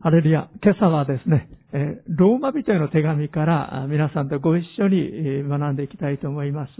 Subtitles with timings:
[0.00, 0.48] ハレルヤ。
[0.62, 6.70] 今朝はですね、えローマ人への手紙から皆さんとご一緒に学んでいきたいと思います。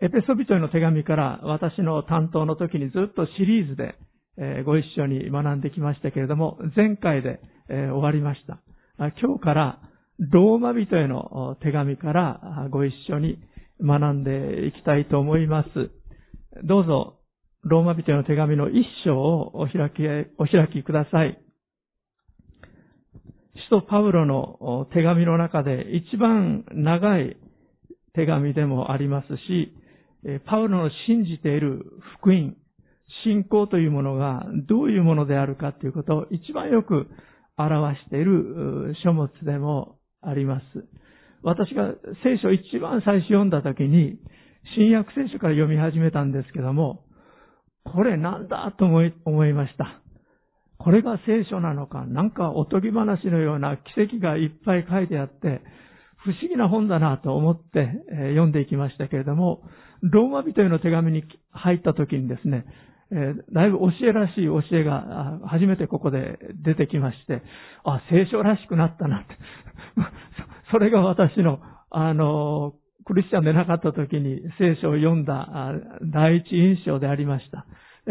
[0.00, 3.94] エペソ人への手紙から私の担当の時にずっとシリーズで
[4.64, 8.62] ご一緒に学んできましたけれども、前回で終わりました。
[9.20, 9.78] 今日から
[10.18, 13.38] ローマ人への手紙からご一緒に
[13.82, 15.68] 学んでいきたいと思います。
[16.64, 17.18] どうぞ、
[17.64, 20.02] ローマ人への手紙の一章をお開き、
[20.38, 21.38] お開きください。
[23.64, 27.36] 使徒パウロの手紙の中で一番長い
[28.14, 29.72] 手紙でもありますし、
[30.46, 31.84] パウロの信じている
[32.18, 32.56] 福音、
[33.24, 37.06] 信仰というものがどういうものであるかということを一番よく
[37.56, 40.64] 表している書物でもあります。
[41.42, 44.18] 私が聖書を一番最初読んだ時に、
[44.76, 47.04] 新約聖書から読み始めたんですけども、
[47.84, 50.00] これなんだと思い思いました。
[50.78, 55.62] これが聖書なのか、なんかおとぎ話のような奇跡がいっぱい書いてあって、
[56.18, 59.62] 不思議な本だなと思って読んでいきましたけれども、
[60.02, 62.66] ローマ人への手紙に入った時にですね、
[63.52, 67.42] だいぶ教えらしい教えが初めてここで出てきまして、
[67.84, 69.36] あ、聖書らしくなったなって。
[70.72, 75.72] それが私の、あの、クリスチャンでなかった時に聖書を読んだ
[76.12, 77.64] 第一印象でありました。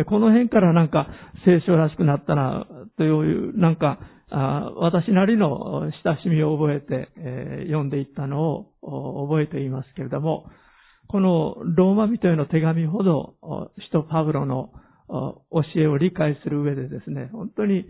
[0.04, 1.08] この辺からなんか
[1.46, 7.10] 聖書らしくなったな、という、なんか、私なりの親しみを覚えて、
[7.68, 10.48] 読んでいったのを覚えていますけれども、
[11.08, 13.36] このローマ人への手紙ほど、
[13.80, 14.72] 使徒パブロの
[15.08, 17.86] 教えを理解する上でですね、本当に、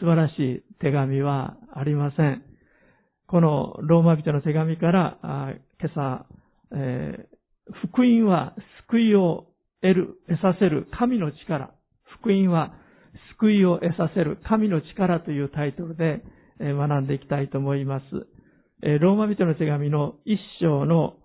[0.00, 2.42] 素晴らしい手紙はありません。
[3.28, 6.26] このローマ人の手紙から、今朝、
[6.72, 8.54] えー、福音は
[8.88, 9.46] 救いを
[9.82, 11.70] 得る、得させる神の力。
[12.20, 12.74] 福音は
[13.38, 16.22] 救いを得させる神の力というタイトルで
[16.58, 18.04] 学んでいきたいと思います。
[18.82, 21.16] ローマ人の手紙の一章の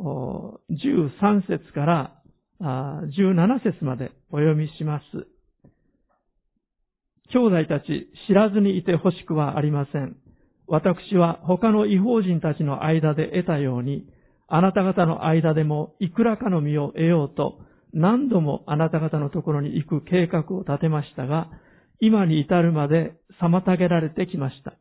[0.00, 2.14] 13節から
[2.60, 5.04] 17節までお読みします。
[7.30, 10.16] 兄弟たち知らずにいてほしくはありません。
[10.66, 14.06] 私は他の違法人たちの間で得たように、
[14.48, 17.60] あなた方の間でもいくらかの実を得ようと、
[17.92, 21.48] 何度もあなた方のところに行く計画を立てましたが、
[22.00, 24.74] 今に至るまで妨げられてきました。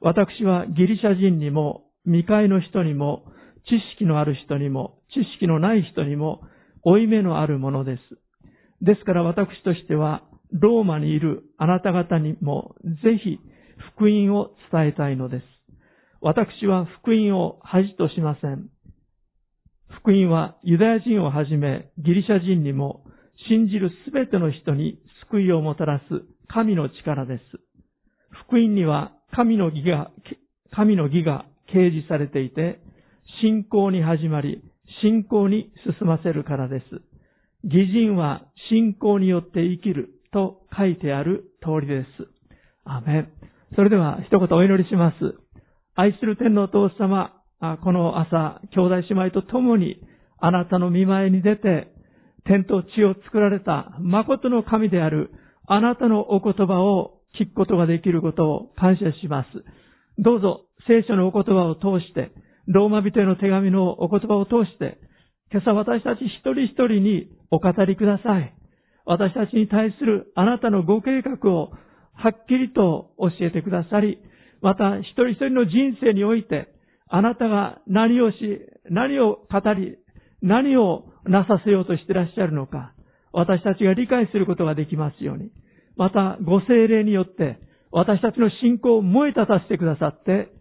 [0.00, 3.24] 私はギリシャ人にも、未開の人にも、
[3.68, 6.40] 知識のある人にも、知識のない人にも、
[6.82, 8.02] 負い目のあるものです。
[8.82, 12.74] ですから私としては、ローマにいるあなた方にも、
[13.04, 13.38] ぜひ、
[13.94, 15.44] 福音を伝えたいのです。
[16.22, 18.68] 私は福音を恥としません。
[19.98, 23.04] 福音はユダヤ人をはじめギリシャ人にも
[23.48, 24.98] 信じるすべての人に
[25.30, 26.04] 救いをもたらす
[26.48, 27.42] 神の力です。
[28.46, 30.10] 福音には神の義が、
[30.72, 32.80] 神の義が掲示されていて、
[33.42, 34.62] 信仰に始まり、
[35.02, 36.84] 信仰に進ませるからです。
[37.62, 42.28] 義人は信仰によって生きると書いてある通りです。
[42.84, 43.32] アメン。
[43.76, 45.16] それでは一言お祈りします。
[45.94, 47.39] 愛する天のお父様、
[47.82, 50.00] この朝、兄弟姉妹と共に
[50.38, 51.92] あなたの見前に出て、
[52.44, 55.30] 天と地を作られた誠の神である
[55.66, 59.48] あなたのお言葉を聞くことができることを感謝します。
[60.18, 62.32] どうぞ聖書のお言葉を通して、
[62.66, 64.98] ローマ人への手紙のお言葉を通して、
[65.52, 68.54] 今朝私たち一人一人にお語りください。
[69.04, 71.72] 私たちに対するあなたのご計画を
[72.14, 74.18] はっきりと教えてくださり、
[74.62, 76.68] また一人一人の人生において、
[77.10, 78.36] あなたが何をし、
[78.88, 79.98] 何を語り、
[80.42, 82.92] 何をなさせようとしてらっしゃるのか、
[83.32, 85.50] 私たちが理解することができますように。
[85.96, 87.58] また、ご精霊によって、
[87.90, 90.52] 私たちの信仰を燃え立たせてくださって、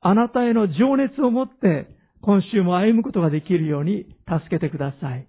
[0.00, 1.88] あなたへの情熱を持って、
[2.22, 5.28] 今週も歩むことができるように助けてください。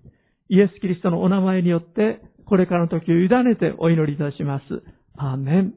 [0.49, 4.63] イエス・キリストのお名前によって、これからの時を委ねてお祈りいたします。
[5.17, 5.73] アーメン。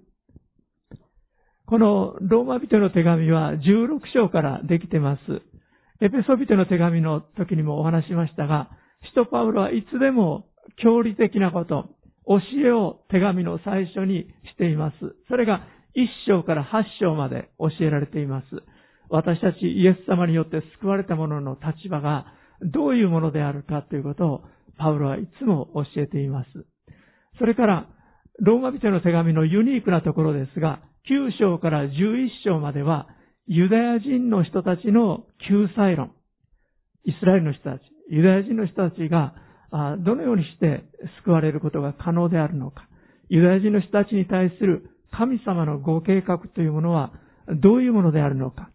[1.73, 5.23] このローマ人の手紙は16章からできてます。
[6.05, 8.69] エペソ人の手紙の時にもお話しましたが、
[9.09, 10.45] 使徒パウロはいつでも
[10.83, 11.89] 教理的なこと、
[12.27, 14.97] 教えを手紙の最初にしています。
[15.31, 15.67] それが
[15.97, 18.47] 1章から8章まで教えられています。
[19.09, 22.27] 私たちイエス様によって救われた者の立場が
[22.61, 24.45] どういうものであるかということを
[24.77, 26.51] パウロはいつも教えています。
[27.39, 27.89] それから、
[28.41, 30.81] ローマ人の手紙のユニークなところですが、
[31.11, 33.09] 9章から11章までは、
[33.47, 36.13] ユダヤ人の人たちの救済論。
[37.05, 39.35] イスラエルの人たち、ユダヤ人の人たちが、
[40.05, 40.85] どのようにして
[41.25, 42.89] 救われることが可能であるのか。
[43.29, 47.13] ユダヤ人の人たちに対する神様のご計画というものは
[47.49, 48.71] どういうものであるのか。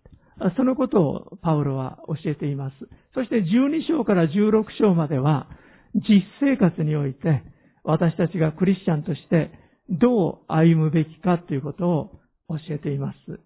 [0.55, 2.75] そのことをパウロは教えています。
[3.13, 5.47] そして12章から16章までは
[5.95, 7.43] 実生活において
[7.83, 9.51] 私たちがクリスチャンとして
[9.89, 12.19] どう歩むべきかということを
[12.49, 13.39] 教えています。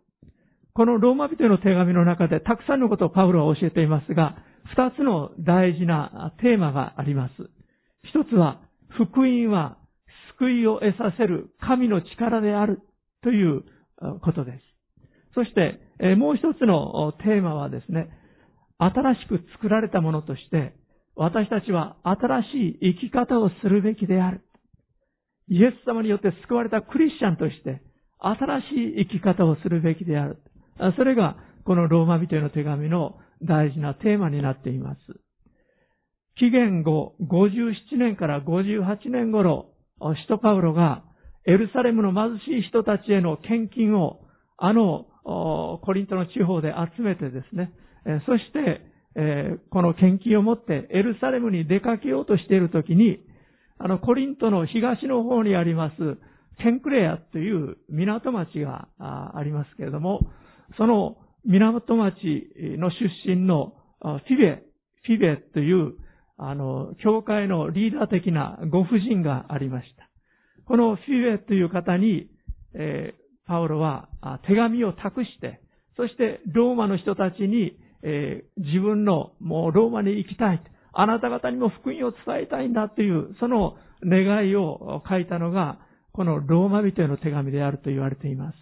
[0.73, 4.37] このローマ人への手紙の中でたくさんのことをパウロは教えていますが、
[4.75, 7.33] 二つの大事なテーマがあります。
[8.03, 9.77] 一つは、福音は
[10.37, 12.81] 救いを得させる神の力である
[13.21, 13.63] という
[14.21, 14.59] ことです。
[15.33, 18.09] そして、もう一つのテーマはですね、
[18.79, 20.73] 新しく作られたものとして、
[21.15, 22.47] 私たちは新し
[22.81, 24.41] い生き方をするべきである。
[25.47, 27.81] イエス様によって救われたクリスチャンとして、
[28.19, 28.65] 新し
[29.01, 30.37] い生き方をするべきである。
[30.95, 34.99] それが、このローマ人への手紙の大事なテーマになっています。
[36.37, 41.03] 紀元後57年から58年頃、使徒パウロが
[41.45, 44.21] エルサレムの貧しい人たちへの献金を
[44.57, 47.71] あのコリントの地方で集めてですね、
[48.25, 48.81] そして、
[49.69, 53.19] この献金を持ってエルサレムに出かけようとしているときに、
[53.83, 55.95] あのコリントの東の方にあります
[56.61, 60.19] テンクレアという港町がありますけれども、
[60.77, 62.15] その港町
[62.77, 62.95] の出
[63.25, 64.63] 身のフィベ、
[65.03, 65.93] フィベという、
[66.37, 70.09] あの、教会のリーダー的なご婦人がありました。
[70.65, 72.29] このフィベという方に、
[72.75, 74.09] えー、パウロは
[74.47, 75.61] 手紙を託して、
[75.97, 80.61] そしてローマの人たちに、えー、自分のもうローマに行きたい。
[80.93, 85.79] あなた方にも福音を伝えたいんだという、その願いを書いたのが、
[86.13, 88.55] このローマ人への手紙であると言われています。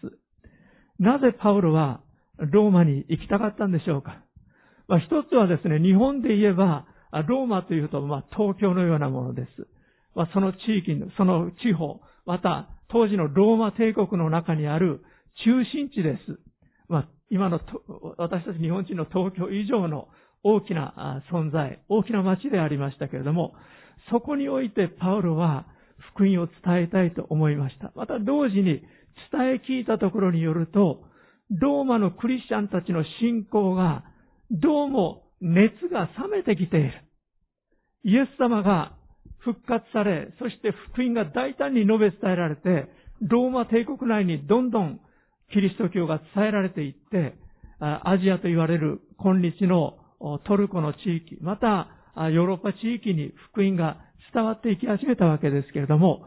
[1.00, 2.02] なぜパウロは
[2.38, 4.22] ローマに行きたかったんでしょうか？
[4.88, 6.86] まあ、一つはですね、日本で言えば、
[7.28, 9.68] ローマというと、まあ、東京のようなものです。
[10.16, 15.04] まあ、その地域、その地方、また、当時のローマ帝国の中にある
[15.46, 16.40] 中心地です。
[16.88, 17.60] まあ、今の
[18.18, 20.08] 私たち日本人の東京以上の
[20.44, 23.54] 大きな存在、大きな町でありましたけれども、
[24.12, 25.66] そこにおいてパウロは
[26.14, 27.92] 福音を伝えたいと思いました。
[27.96, 28.82] また同時に伝
[29.56, 31.04] え聞いたところによると、
[31.52, 34.04] ローマのクリスチャンたちの信仰が
[34.52, 36.94] どうも熱が冷めてきている。
[38.04, 38.94] イエス様が
[39.40, 42.90] 復活され、そして福音が大胆に述べ伝えられて、
[43.22, 45.00] ローマ帝国内にどんどん
[45.52, 47.36] キリスト教が伝えられていって、
[47.80, 49.98] アジアと言われる今日の
[50.46, 53.98] トルコの地域、またヨーロッパ地域に福音が
[54.34, 56.26] 伝わっていき始めたわけですけれども、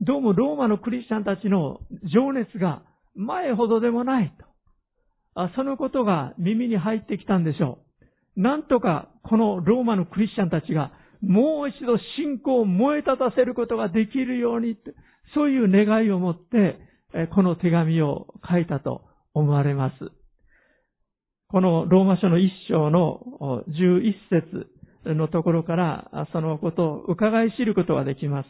[0.00, 1.80] どうもローマのクリスチャンたちの
[2.12, 2.82] 情熱が
[3.14, 4.32] 前ほどでもない
[5.36, 5.48] と。
[5.56, 7.78] そのことが耳に入ってきたんでしょ
[8.36, 8.40] う。
[8.40, 14.76] なんとかこのローマのクリスチャンたちがもう一度信仰を燃え立たせることができるように、
[15.34, 16.78] そういう願いを持って、
[17.34, 19.02] この手紙を書いたと
[19.32, 19.94] 思われます。
[21.48, 23.20] このローマ書の一章の
[23.68, 28.48] 11節のところからそのことを伺い知ることができます。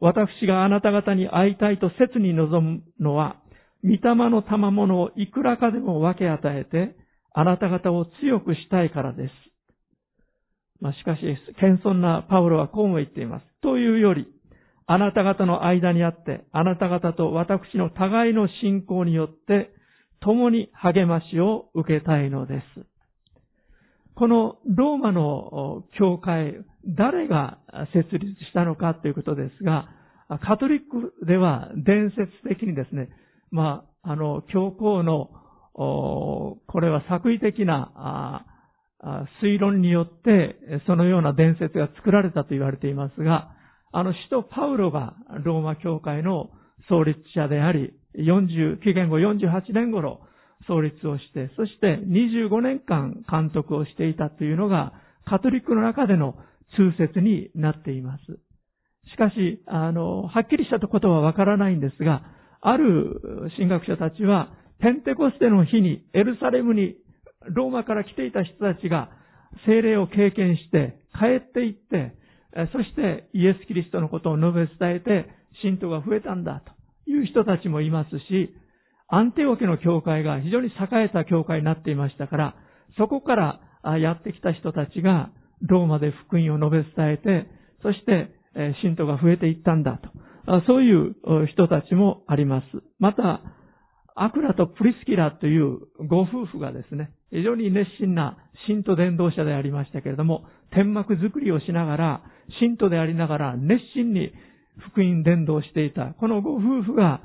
[0.00, 3.36] 私があなた方に会いたいと切に望むのは、
[3.84, 6.96] 御霊の賜物をいくらかでも分け与えて、
[7.32, 9.32] あなた方を強くしたいからです。
[10.80, 11.20] まあ、しかし、
[11.60, 13.46] 謙遜なパウロはこうも言っています。
[13.62, 14.26] というより、
[14.86, 19.70] あなた方の間にあって、あなた方と私の互いの信仰によって、
[20.20, 22.86] 共に励ましを受けたいのです。
[24.14, 27.58] このローマの教会、誰が
[27.94, 29.88] 設立したのかということですが、
[30.42, 33.08] カトリックでは伝説的にですね、
[33.50, 35.30] まあ、あの、教皇の、
[35.74, 38.44] これは作為的な
[39.42, 40.56] 推論によって、
[40.86, 43.52] そのような伝説が作られたと言われていますが、
[43.92, 45.14] あの、使徒パウロが
[45.44, 46.50] ローマ教会の
[46.88, 50.20] 創立者であり、40、紀元後48年頃
[50.66, 54.92] 創立をして、そして25年間監督をしていたというのが、
[55.24, 56.34] カトリックの中での
[56.76, 58.22] 通説になっています。
[59.10, 62.22] しかし、あの、はっきりしたことはわからないんですが、
[62.60, 66.96] ある神学者たちは、ペンテコステの日にエルサレムに
[67.46, 69.10] ローマから来ていた人たちが
[69.66, 72.14] 精霊を経験して帰っていって、
[72.72, 75.30] そしてイエス・キリストのことを述べ伝えて
[75.62, 76.72] 信徒が増えたんだと
[77.06, 78.54] いう人たちもいますし、
[79.08, 82.54] アンテオケの教会が非常に栄えた教会になっていましたから、
[82.96, 83.36] そこか
[83.82, 85.30] らやってきた人たちが
[85.62, 87.48] ローマで福音を述べ伝えて、
[87.82, 88.30] そして
[88.82, 89.98] 信徒が増えていったんだ
[90.46, 90.62] と。
[90.66, 91.14] そういう
[91.46, 92.66] 人たちもあります。
[92.98, 93.40] また、
[94.16, 102.22] アクラとプリスキラというご夫婦がですね、非常に熱心な信徒伝道者でありましたけれども、天幕作りをしながら、
[102.60, 104.32] 信徒でありながら熱心に
[104.80, 107.20] 福音伝道していた、このご夫婦が、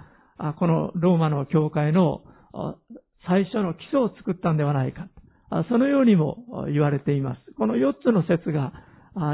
[0.59, 2.21] このローマの教会の
[3.27, 5.07] 最初の基礎を作ったんではないか。
[5.69, 7.53] そのようにも言われています。
[7.57, 8.73] この4つの説が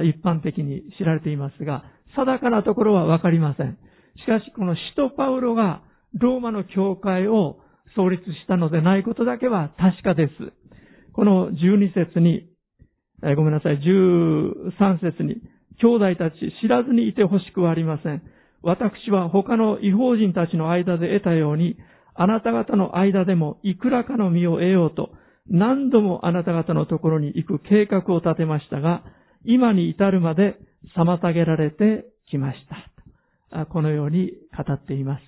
[0.04, 1.84] 一般的に知られていますが、
[2.16, 3.78] 定かなところはわかりません。
[4.18, 5.82] しかし、この使徒パウロが
[6.14, 7.60] ローマの教会を
[7.96, 10.32] 創立したのでないことだけは確かです。
[11.14, 12.48] この12節に、
[13.24, 15.42] えごめんなさい、13節に、
[15.80, 18.22] 兄弟たち知らずにいてほしくはありません。
[18.64, 21.78] 私は他の違法人たちの間で得たように、
[22.14, 25.12] あなた方の間でもいくらかの身を得ようと、
[25.48, 29.04] 何度もあなた方のところに行く計画を立てましたが、
[29.46, 30.58] 今に至るまで
[30.96, 32.60] 妨げられてきまし
[33.50, 33.66] た。
[33.66, 35.22] このように語っています。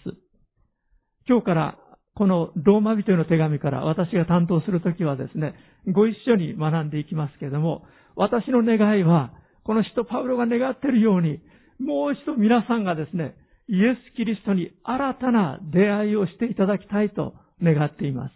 [1.28, 1.78] 今日から
[2.16, 5.56] このローマ人への手紙から私が担当するときはですね、
[5.92, 7.86] ご一緒に学んでいきますけれども、
[8.16, 9.34] 私の願いは、
[9.64, 11.42] この人パウロが願っているように、
[11.80, 13.36] もう一度皆さんがですね、
[13.68, 18.34] イエス・キリストに新たな出会いをしていただきたいと願っています。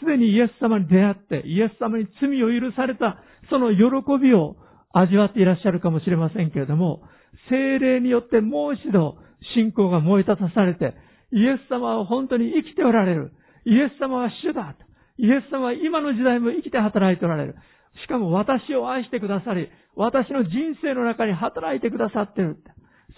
[0.00, 3.18] すでにイエス様に出会って、イエス様に罪を許された、
[3.50, 4.56] その喜びを
[4.92, 7.02] 味わっていらっしゃるかもしれませんけれども、
[7.50, 9.16] 精霊によってもう一度
[9.54, 10.94] 信仰が燃え立たされて、
[11.32, 13.32] イエス様は本当に生きておられる。
[13.64, 14.74] イエス様は主だ。
[15.18, 17.56] イエス様は今の時代も生きて働いておられる。
[18.04, 20.50] しかも私を愛してくださり、私の人
[20.82, 22.58] 生の中に働いてくださってる。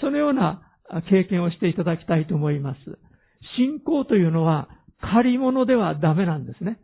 [0.01, 0.63] そのような
[1.09, 2.81] 経験をしていただきたいと思います。
[3.57, 4.69] 信仰というのは
[5.01, 6.79] 借り物ではダメなんですね。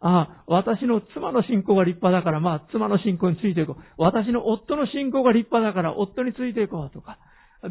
[0.00, 3.82] ああ、私の妻の信仰が立派だから、まあ、妻の信仰についていこう。
[3.98, 7.18] 私の夫の信仰が立派だから、夫についていこうとか。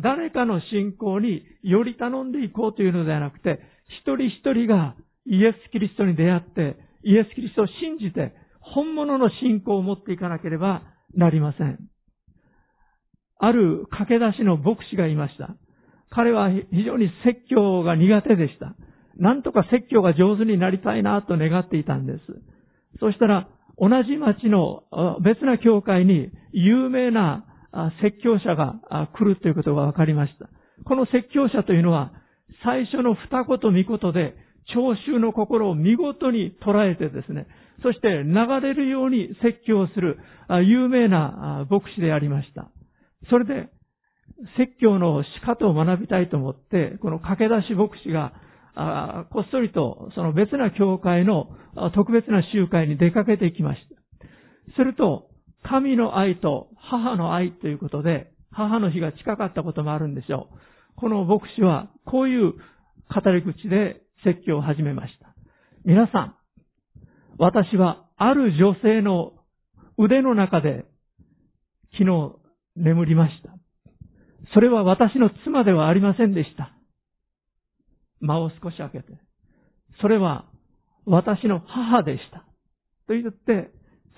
[0.02, 3.60] 誰かの信仰により頼んでいこうというのではなくて、
[4.02, 8.34] 一人一人がイエス・キリストに出会って、イエス・キリストを信じて、
[8.74, 10.84] 本物の信仰を持っていかなければ
[11.16, 11.80] なりません。
[13.40, 15.56] ある駆け出しの牧師がいました。
[16.10, 18.76] 彼は非常に説教が苦手でした。
[19.18, 22.20] なんとか説教が上手になりたいなと願っていたんです。
[23.00, 23.48] そしたら、
[23.78, 24.84] 同じ町の
[25.24, 27.46] 別な教会に有名な
[28.02, 30.50] 説教者が来るということが分かりました。
[30.86, 32.12] この説教者というのは、
[32.64, 34.36] 最初の二言三言で、
[34.74, 37.48] 聴衆の心を見事に捉えてですね、
[37.82, 40.20] そして流れるように説教する
[40.68, 42.70] 有名な牧師でありました。
[43.30, 43.70] それで、
[44.58, 48.34] 説教の仕方を学びたいと思って、この駆け出し牧師が、
[49.32, 51.50] こっそりとその別な教会の
[51.94, 54.76] 特別な集会に出かけていきました。
[54.76, 55.28] すると、
[55.64, 60.58] 神の愛と母の愛ということで、母の日が近かったこともあるんでしょう。
[60.98, 65.36] この牧師は、こういう語り口で説教を始めました。
[65.86, 66.36] 皆さん、
[67.42, 69.32] 私はある女性の
[69.98, 70.86] 腕の中で
[71.98, 72.36] 昨日
[72.76, 73.50] 眠りました。
[74.54, 76.72] それは私の妻ではありませんでした。
[78.20, 79.20] 間を少し開けて。
[80.02, 80.46] それは
[81.08, 82.46] 私の母でした。
[83.08, 83.72] と言って、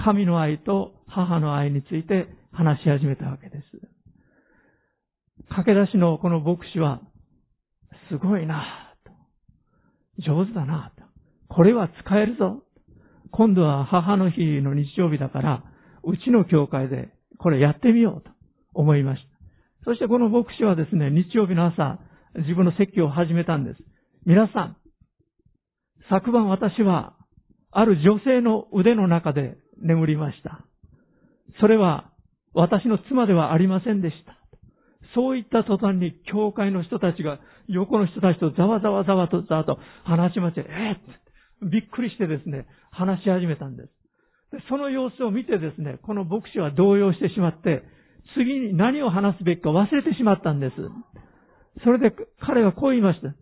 [0.04, 3.64] 神の愛と母の愛について話し始めたわけです。
[5.56, 7.00] 駆け出しのこの牧師は、
[8.10, 8.66] すごいな
[9.06, 9.12] と。
[10.22, 11.04] 上手だなと。
[11.48, 12.64] これは使えるぞ。
[13.36, 15.64] 今度は母の日の日曜日だから、
[16.04, 17.10] うちの教会で
[17.40, 18.30] これやってみようと
[18.74, 19.28] 思いました。
[19.86, 22.00] そしてこの牧師はですね、日曜日の朝、
[22.36, 23.80] 自分の説教を始めたんです。
[24.26, 24.78] 皆さん、
[26.10, 27.16] 昨晩私は、
[27.72, 30.64] ある女性の腕の中で眠りました。
[31.60, 32.12] それは
[32.54, 34.38] 私の妻ではありませんでした。
[35.16, 41.23] そういった途端に教会の人たちが横の人たちとざわざわざわとざわと話しまして、えー、
[41.64, 43.90] びっくりしてですね、話し始めたんです。
[44.70, 47.84] その様子を見てですね、この牧師は動揺してしまって、
[48.38, 50.76] 次に何を話すべきか忘れてしまったんです。
[51.84, 53.34] それで彼はこう言いました。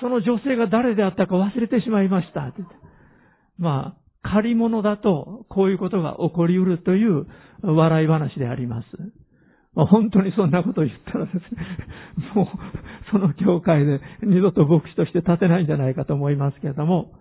[0.00, 2.52] その女性が誰であったか忘れてしまいました。
[3.58, 7.26] まあ、借り物だと、こういうことが起こりうるという
[7.62, 8.86] 笑い話であります。
[9.76, 11.40] まあ、本当にそんなことを言ったらですね、
[12.34, 12.46] もう、
[13.12, 17.12] その教会で二度と牧師として立てないんじゃないかと思いますけれども、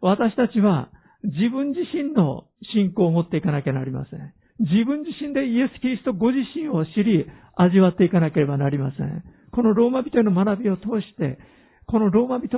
[0.00, 0.90] 私たちは
[1.24, 4.32] 自分自身の信仰を持っていかなきゃなりません。
[4.60, 9.24] 自分自身でイエス・キリストご自身を知り、味わっていかなければなりません。
[9.50, 11.38] このローマ人への学びを通して、
[11.86, 12.56] このローマ人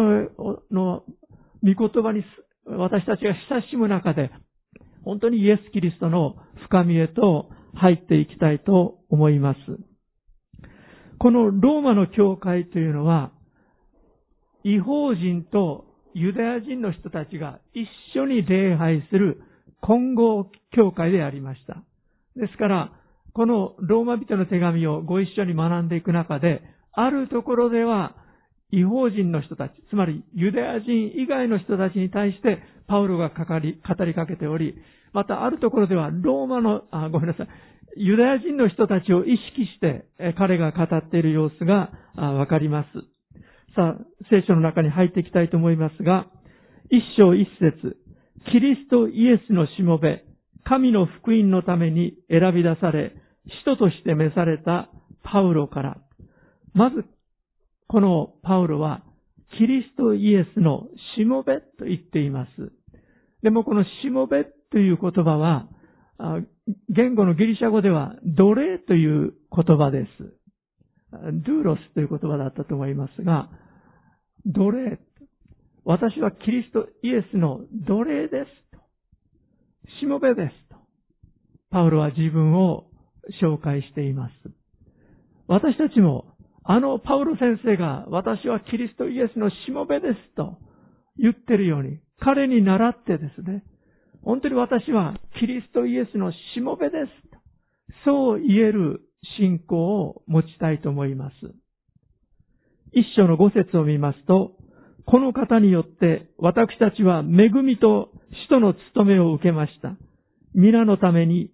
[0.70, 1.02] の
[1.62, 2.24] 御言葉に
[2.66, 4.30] 私たちが親しむ中で、
[5.02, 6.36] 本当にイエス・キリストの
[6.66, 9.58] 深みへと入っていきたいと思います。
[11.18, 13.30] このローマの教会というのは、
[14.64, 17.86] 違法人とユダヤ人の人たちが一
[18.18, 19.42] 緒に礼拝する
[19.80, 21.82] 混合教会でありました。
[22.34, 22.92] ですから、
[23.32, 28.16] このローマ人の手紙をご一緒に学んでいく中で、あるところでは、
[28.70, 33.78] 違法人の人たち、つまりユダヤ人以外の人たちに対してパウロが、語り
[34.14, 34.74] かけており、
[35.12, 37.48] またあるところではローマの、あ、ごめんなさい、
[37.96, 42.88] ユダヤ人の人たちを意識して彼が語っている様子がわかります。
[43.74, 46.26] さあ、聖書の中に入っていきたいと思いますが、
[46.90, 47.96] 一章一節、
[48.52, 50.24] キリストイエスのしもべ、
[50.64, 53.14] 神の福音のために選び出され、
[53.46, 54.88] 使徒として召された
[55.22, 55.98] パウロから、
[56.74, 57.04] まず、
[57.88, 59.02] このパウロは、
[59.58, 62.72] キリストイエスのしもべと言っています。
[63.42, 64.44] でもこのしもべ
[64.76, 65.68] という言葉は、
[66.90, 70.08] 言語のギリシャ語では奴隷という言葉です。
[71.10, 73.48] ドゥーロスという言葉だったと思いますが、
[74.44, 74.98] 奴隷。
[75.86, 78.84] 私はキリストイエスの奴隷ですと。
[79.98, 80.76] しもべですと。
[81.70, 82.84] パウロは自分を
[83.42, 84.32] 紹介しています。
[85.46, 90.58] 私たちも、あのパウロ先生が私はキリストイエスのしもべですと
[91.16, 93.64] 言ってるように、彼に倣ってですね、
[94.26, 98.02] 本当に私はキリストイエスのしもべです。
[98.04, 99.02] そう言える
[99.38, 101.34] 信仰を持ちたいと思います。
[102.90, 104.56] 一章の五節を見ますと、
[105.06, 108.10] この方によって私たちは恵みと
[108.48, 109.96] 使徒の務めを受けました。
[110.54, 111.52] 皆のために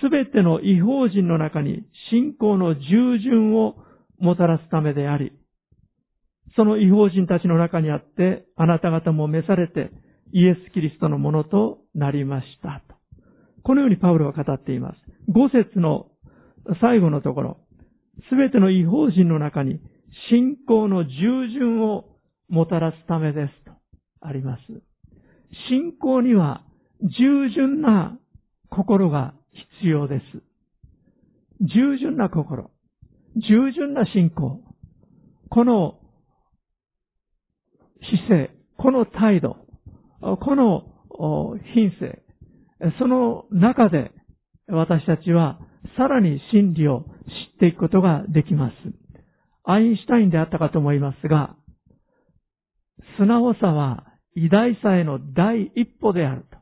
[0.00, 3.74] すべての違法人の中に信仰の従順を
[4.18, 5.32] もたらすためであり、
[6.56, 9.90] その違法人たちの中にあって、あなた方も召されて、
[10.32, 12.96] イエス・キリストのものとなりましたと。
[13.62, 14.96] このようにパウロは語っています。
[15.28, 16.06] 五節の
[16.80, 17.56] 最後のところ、
[18.28, 19.80] すべての違法人の中に
[20.30, 22.06] 信仰の従順を
[22.48, 23.72] もたらすためですと
[24.20, 24.60] あります。
[25.68, 26.64] 信仰には
[27.02, 28.18] 従順な
[28.70, 29.34] 心が
[29.80, 30.42] 必要です。
[31.60, 32.70] 従順な心、
[33.36, 34.60] 従順な信仰、
[35.50, 35.98] この
[38.28, 39.56] 姿勢、この態度、
[40.20, 40.89] この
[41.74, 42.22] 品性、
[42.98, 44.10] その中で
[44.68, 45.58] 私たちは
[45.96, 48.74] さらに真理を知っていくことができます。
[49.64, 51.56] アインシュタインであったかと思いますが、
[53.18, 56.60] 素直さは偉大さへの第一歩であると。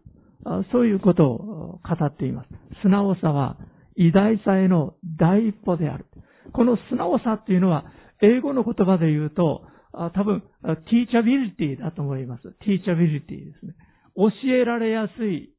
[0.72, 2.48] そういうことを語っています。
[2.82, 3.58] 素直さは
[3.96, 6.06] 偉大さへの第一歩である。
[6.52, 7.84] この素直さっていうのは、
[8.22, 12.42] 英語の言葉で言うと、多分、ティーチャビリティだと思います。
[12.60, 13.74] ティーチャビリティですね。
[14.18, 15.54] 教えられやすい、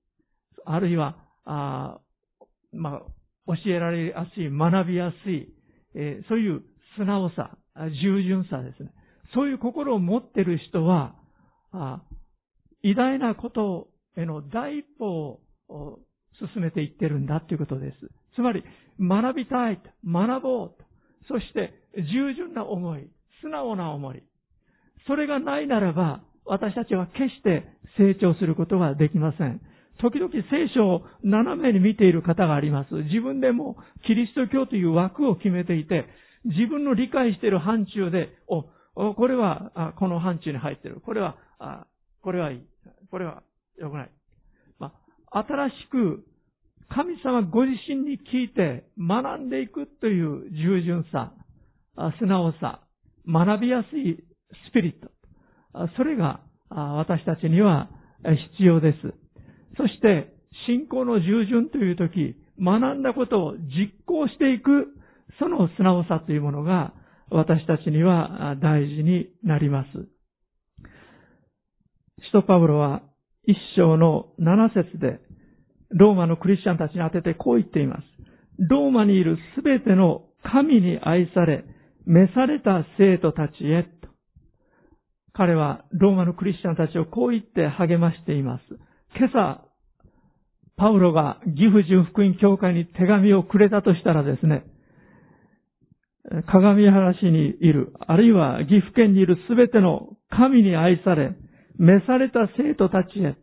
[0.65, 1.99] あるいは、あ
[2.73, 5.47] まあ、教えられやすい、学びやすい、
[5.95, 6.61] えー、そういう
[6.97, 7.57] 素直さ、
[8.03, 8.91] 従順さですね。
[9.33, 11.15] そういう心を持っている人は、
[11.71, 12.01] あ
[12.81, 15.99] 偉大なことへの第一歩を
[16.53, 17.97] 進めていってるんだということです。
[18.35, 18.63] つまり、
[18.99, 20.75] 学びたい、学ぼうと、
[21.29, 23.09] そして従順な思い、
[23.41, 24.23] 素直な思い。
[25.07, 27.63] それがないならば、私たちは決して
[27.97, 29.61] 成長することができません。
[29.99, 32.93] 時々聖書を斜めに見ている方があります。
[32.95, 36.05] 自分でもキリスト教という枠を決めていて、
[36.45, 38.63] 自分の理解している範疇で、お、
[39.13, 41.01] これは、この範疇に入っている。
[41.01, 41.37] これは、
[42.21, 42.61] これはいい。
[43.11, 43.43] これは
[43.77, 44.09] 良くない。
[44.79, 44.93] ま
[45.31, 46.25] あ、新しく
[46.89, 51.33] 神様ご自身に聞いて学んでいくという従順さ、
[52.19, 52.81] 素直さ、
[53.27, 54.23] 学びやすい
[54.69, 55.11] スピリット。
[55.95, 57.89] それが私たちには
[58.57, 58.97] 必要です。
[59.77, 60.33] そして、
[60.67, 64.87] 信仰の従順というとき、学んだことを実行していく、
[65.39, 66.93] その素直さというものが
[67.29, 69.87] 私たちには大事になります。
[72.25, 73.01] 使徒パブロは
[73.45, 75.19] 一章の七節で、
[75.91, 78.03] ローマのクリスチャンたちに当ててこう言っています。
[78.69, 81.63] ローマにいるすべての神に愛され、
[82.05, 83.87] 召された生徒たちへ、
[85.39, 88.61] 彼はローマのクリスチャンたちをこう言って励ましています。
[89.17, 89.63] 今朝、
[90.75, 94.65] パウロが岐阜純福音教会に手紙をくれたとしたらですね、
[96.45, 101.31] 鏡原市にいる、あるいは岐阜県にいるすべての神に愛され、
[101.77, 103.37] 召された生徒たちへ、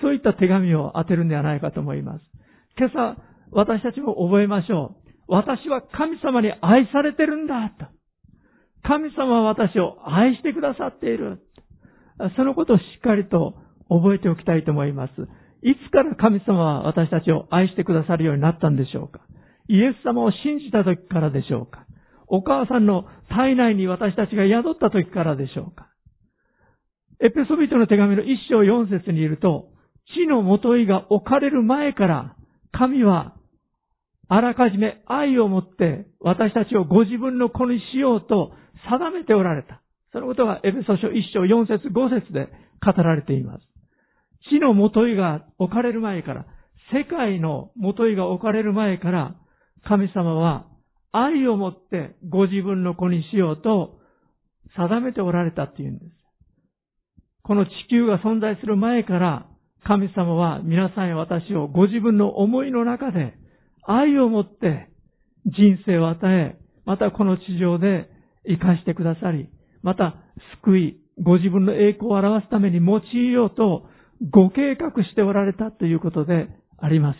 [0.00, 2.24] そういった手紙を当てるんではないかと思います。
[2.78, 5.10] 今朝、私たちも覚えましょう。
[5.28, 7.97] 私は神様に愛されてるんだ、と。
[8.88, 11.42] 神様は私を愛してくださっている。
[12.38, 13.54] そのことをしっかりと
[13.90, 15.12] 覚えておきたいと思います。
[15.62, 19.20] いつから神様は私たちを愛してくださるようになったんでしょうか？
[19.68, 21.84] イエス様を信じた時からでしょうか？
[22.28, 25.88] お母さんの体内に私たちが宿った時からでしょうか？
[27.20, 29.68] エペソビトの手紙の一章四節にいると、
[30.16, 32.36] 地の元いが置かれる前から、
[32.72, 33.34] 神は
[34.28, 38.52] あらかじめ愛をもって私たちをご自分の子にしようと
[38.90, 39.82] 定めておられた。
[40.12, 42.48] そのことがエペソ書1章4節5節で
[42.84, 43.64] 語られています。
[44.50, 46.46] 地の元いが置かれる前から、
[46.92, 49.36] 世界の元いが置かれる前から、
[49.86, 50.66] 神様は
[51.12, 53.98] 愛を持ってご自分の子にしようと
[54.76, 56.10] 定めておられたっていうんです。
[57.42, 59.46] この地球が存在する前から
[59.84, 63.34] 神様は皆さんや私をご自分の思いの中で
[63.86, 64.90] 愛を持って
[65.46, 68.08] 人生を与え、またこの地上で
[68.48, 69.48] 生かしてくださり、
[69.82, 70.16] また
[70.64, 73.86] 救い、ご自分の栄光を表すために用いようと
[74.30, 77.18] ご計画しておられたということであります。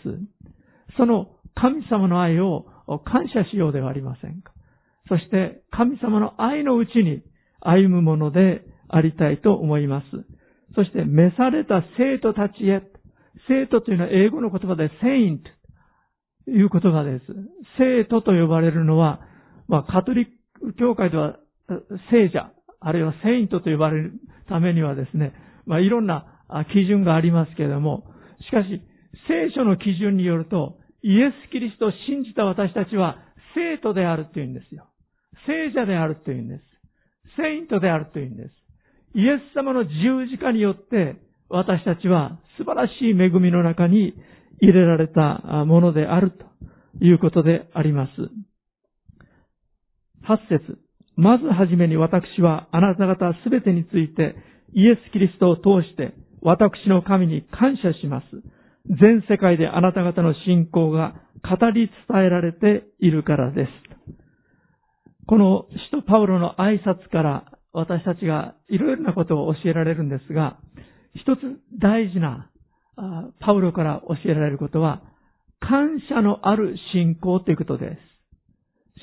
[0.96, 2.66] その神様の愛を
[3.04, 4.52] 感謝しようではありませんか。
[5.08, 7.22] そして神様の愛のうちに
[7.60, 10.06] 歩むものでありたいと思います。
[10.74, 12.82] そして召された生徒たちへ。
[13.48, 15.38] 生徒というのは英語の言葉で saint
[16.44, 17.24] という言葉です。
[17.78, 19.20] 生徒と呼ばれるのは、
[19.68, 20.32] まあ、カトリック
[20.78, 21.36] 教会では
[22.10, 24.12] 聖者、あるいはセイントと呼ばれる
[24.48, 25.32] ためにはですね、
[25.66, 26.26] まあ、いろんな
[26.72, 28.04] 基準がありますけれども、
[28.40, 28.80] しかし、
[29.28, 33.18] 聖書の基準によると、イエス・キリストを信じた私たちは、
[33.54, 34.86] 生徒であるというんですよ。
[35.46, 36.62] 聖者であるというんです。
[37.36, 38.54] セイントであるというんです。
[39.14, 41.16] イエス様の十字架によって、
[41.48, 44.14] 私たちは素晴らしい恵みの中に
[44.60, 46.44] 入れられたものであると
[47.04, 48.10] いうことであります。
[50.22, 50.78] 八節。
[51.16, 54.36] まずはじめに私はあなた方すべてについて
[54.72, 58.26] イエス・キリストを通して私の神に感謝します。
[59.00, 63.70] 全世界であなた方の信仰が語り伝えられているからです。
[65.26, 70.58] この使徒パウロの挨拶から私たちがいろいろなことを教えられるんですが、
[71.14, 71.40] 一つ
[71.78, 72.50] 大事な
[73.40, 75.02] パウロから教えられることは、
[75.60, 78.07] 感謝のある信仰ということです。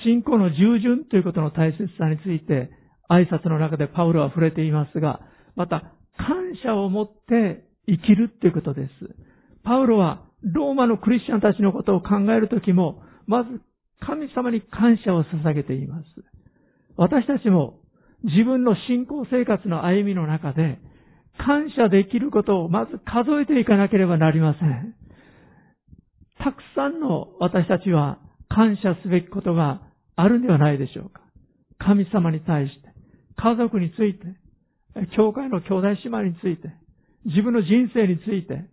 [0.03, 2.69] 信仰の従順ということの大切さについて、
[3.09, 5.21] 挨拶の中でパウロは触れていますが、
[5.55, 8.91] また、感謝を持って生きるということです。
[9.63, 13.61] パウロは、ローマのクリスチャンたちのことを考えるときも、まず、
[13.99, 16.05] 神様に感謝を捧げています。
[16.97, 17.79] 私たちも、
[18.23, 20.79] 自分の信仰生活の歩みの中で、
[21.37, 24.95] 感謝できることをまず数えていかなければなりません。
[26.37, 28.19] たくさんの私たちは
[28.55, 29.81] 感謝すべきことが
[30.15, 31.19] あるんではないでしょうか。
[31.77, 32.87] 神様に対して、
[33.35, 34.25] 家族について、
[35.17, 36.69] 教会の兄弟姉妹について、
[37.25, 38.63] 自分の人生について、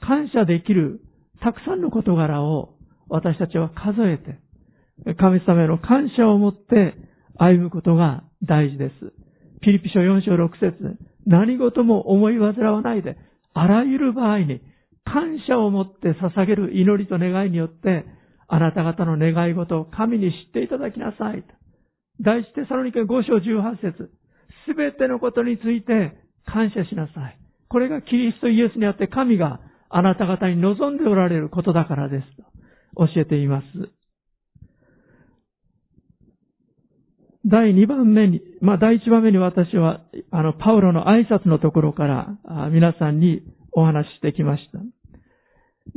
[0.00, 1.02] 感謝できる
[1.42, 2.76] たくさんの事柄を
[3.10, 4.38] 私たちは数えて、
[5.16, 6.94] 神様への感謝を持って
[7.36, 9.12] 歩むことが大事です。
[9.60, 13.18] ピリピ書4章6節何事も思い煩わないで、
[13.52, 14.62] あらゆる場合に
[15.04, 18.06] 感謝を持って捧げる祈りと願いによって、
[18.48, 21.44] あなた方の願い事を神に知っていただきなさい。
[22.20, 24.10] 第一テサロニケ5章18節
[24.66, 26.12] すべてのことについて
[26.46, 27.38] 感謝しなさい。
[27.68, 33.64] これがキリストイエスにあって神があなた方に望んでおられることだからですと教えています。
[37.46, 44.78] 第2番目に、まあ第1番目に私は、あの、パウロの挨拶のところから皆さんにお話ししてきました。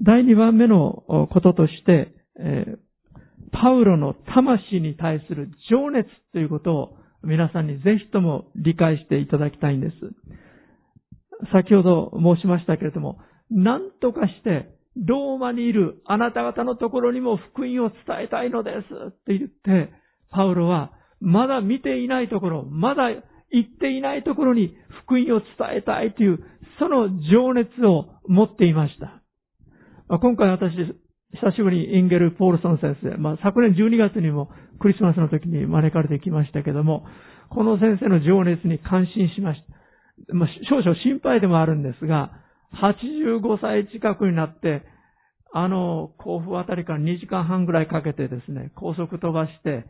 [0.03, 2.77] 第2番目のこととして、えー、
[3.51, 9.95] パウロの魂に対する情熱ということを皆さんにぜひとも理解していただきたいんです。
[11.51, 13.19] 先ほど申しましたけれども、
[13.49, 14.69] 何とかして
[15.05, 19.91] ローマにいるあなた方のところにも福音を伝えたいのですって言って、
[20.31, 25.47] パウロはまだ見ていないところ、まだ行っていないところに福音を伝
[25.77, 26.39] えたいという、
[26.79, 29.21] その情熱を持っていました。
[30.19, 30.75] 今回私、
[31.33, 37.05] 久しぶりにインゲル・ポールソン先生、まあ、昨年12月にもクリスマスの時に招かれてきましたけども、
[37.49, 40.33] この先生の情熱に感心しました。
[40.33, 42.31] まあ、少々心配でもあるんですが、
[42.81, 44.83] 85歳近くになって、
[45.53, 49.85] あの、甲府あたりから2時間半ぐらいかけてですね、高速飛ばして、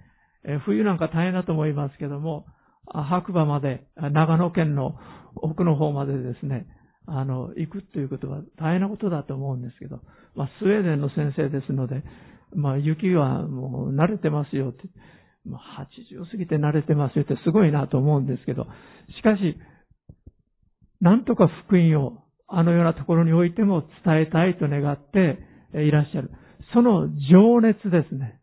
[0.45, 2.45] え冬なんか大変だと思いますけども、
[2.85, 4.95] 白馬まで、長野県の
[5.35, 6.67] 奥の方までですね、
[7.07, 10.01] あの、行くということは大変なことだと思うんですけど、
[10.35, 12.03] まあ、スウェーデンの先生ですので、
[12.53, 14.83] まあ、雪はもう慣れてますよって、
[15.45, 18.65] まあ、80過ぎて慣れてますよってすごいなと思うんですけど、
[19.17, 19.57] しかし、
[20.99, 25.39] なんとか福音をあのようなところにおいても伝えたいと願って
[25.73, 26.31] いらっしゃる。
[26.73, 28.39] その情熱ですね。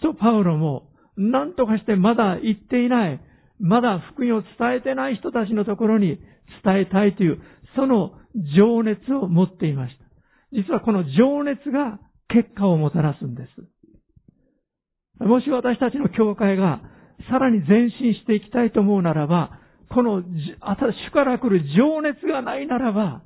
[0.00, 3.20] 使徒パウロも、なんとかしてまだ行っていない、
[3.58, 6.18] まだ福音を伝えてない人たちのところに
[6.64, 7.40] 伝えたいという、
[7.76, 8.12] その
[8.56, 10.04] 情熱を持っていました。
[10.52, 15.24] 実はこの情熱が結果をもたらすんです。
[15.24, 16.82] もし私たちの教会が
[17.30, 19.60] さらに前進していきたいと思うならば、
[19.90, 23.22] この主から来る情熱がないならば、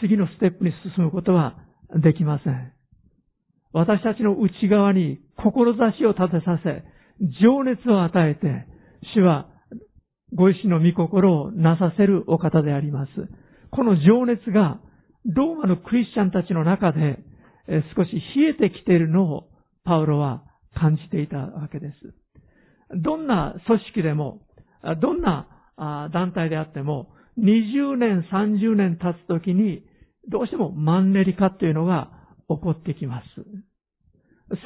[0.00, 1.56] 次のステップに進むことは
[2.02, 2.72] できません。
[3.72, 6.84] 私たちの内側に志を立てさせ、
[7.42, 8.66] 情熱を与えて、
[9.14, 9.48] 主は
[10.34, 13.10] ご意志の御心をなさせるお方であります。
[13.70, 14.80] この情熱が
[15.24, 17.18] ローマのクリスチャンたちの中で
[17.96, 19.48] 少し冷えてきているのを
[19.84, 20.42] パウロは
[20.74, 21.94] 感じていたわけです。
[23.02, 24.42] どんな組織でも、
[25.00, 25.46] どんな
[26.12, 29.84] 団体であっても、20年、30年経つときに、
[30.28, 32.10] どうしてもマンネリ化というのが
[32.48, 33.26] 起こってきます。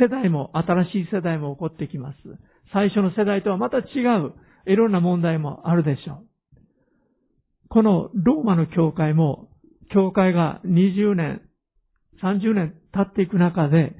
[0.00, 2.16] 世代も、新しい世代も起こってきます。
[2.72, 4.32] 最初の世代とはまた違う、
[4.66, 6.26] いろんな問題もあるでしょう。
[7.74, 9.48] このローマの教会も、
[9.92, 11.42] 教会が20年、
[12.22, 13.96] 30年経っていく中で、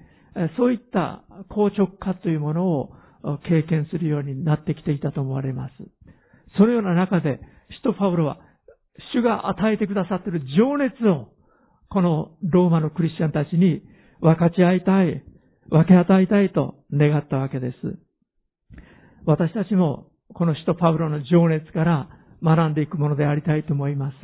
[0.57, 2.91] そういった硬直化というものを
[3.49, 5.73] 経験するようになってきていたと思われます。
[6.57, 8.39] そのような中で、使徒パウロは、
[9.13, 11.31] 主が与えてくださっている情熱を、
[11.89, 13.83] このローマのクリスチャンたちに
[14.21, 15.25] 分かち合いたい、
[15.69, 17.77] 分け与えたいと願ったわけです。
[19.27, 22.09] 私たちも、この使徒パウロの情熱から
[22.45, 24.15] 学んでいくものでありたいと思います。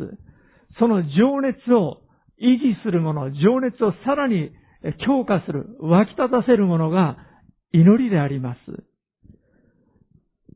[0.78, 2.02] その情熱を
[2.40, 4.50] 維持するもの、情熱をさらに
[5.06, 7.16] 強化する、湧き立たせるものが
[7.72, 8.58] 祈りであります。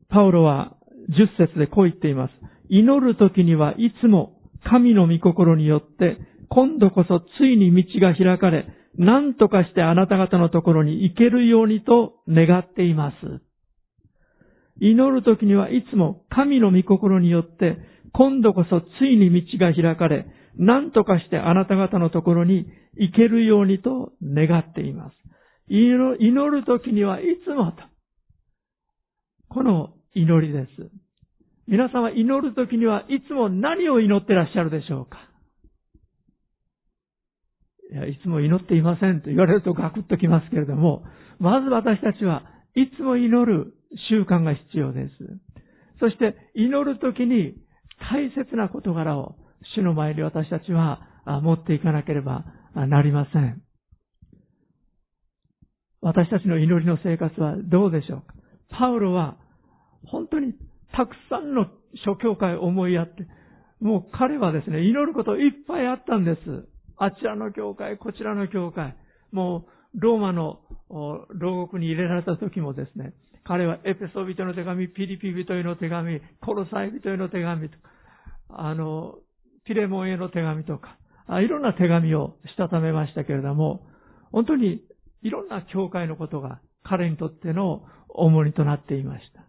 [0.09, 0.75] パウロは
[1.09, 2.31] 10節でこう言っています。
[2.69, 6.17] 祈る時にはいつも神の御心によって
[6.49, 13.15] 今度こそついに道が開かれ、何とかしてあなた方のところに行けるようにと願っています。
[14.79, 17.77] 祈る時にはいつも神の御心によって
[18.13, 20.25] 今度こそついに道が開かれ、
[20.57, 22.65] 何とかしてあなた方のところに
[22.97, 25.15] 行けるようにと願っています。
[25.67, 27.77] 祈る時にはいつもと。
[29.49, 30.89] この祈りです。
[31.67, 35.17] 皆様祈る時にはいつも何を祈ってらっしゃるでしょうか？
[37.91, 41.03] いや、いつも祈っていませんと言われるとガクッときますけれども、
[41.39, 42.43] まず私たちは
[42.75, 43.74] いつも祈る
[44.09, 45.11] 習慣が必要です。
[45.99, 47.55] そして祈る時に
[48.11, 49.35] 大切な事柄を
[49.75, 51.01] 主の前に私たちは
[51.41, 52.45] 持っていかなければ
[52.75, 53.61] なりません。
[56.01, 58.33] 私たちの祈りの生活はどうでしょうか？
[58.77, 59.37] パウロは
[60.05, 60.53] 本当に
[60.93, 61.65] たくさんの
[62.05, 63.25] 諸教会を思いやって、
[63.79, 66.39] もう彼はですね、祈ることいっぱいあったんです。
[66.97, 68.95] あちらの教会、こちらの教会。
[69.31, 73.13] もう、ローマの牢獄に入れられた時もですね、
[73.45, 77.89] 彼はエペソ人の手紙、ピリピ人への手紙、コロサイ人への手紙とか、
[78.49, 79.15] あの、
[79.65, 80.97] ピレモンへの手紙とか、
[81.41, 83.85] いろんな手紙をしたためましたけれども、
[84.31, 84.81] 本当に
[85.21, 89.45] いろんな教会のことが彼にとっての重荷となっていました。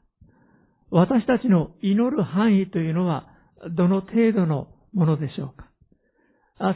[0.91, 3.29] 私たちの祈る範囲というのは
[3.77, 5.67] どの程度のものでしょうか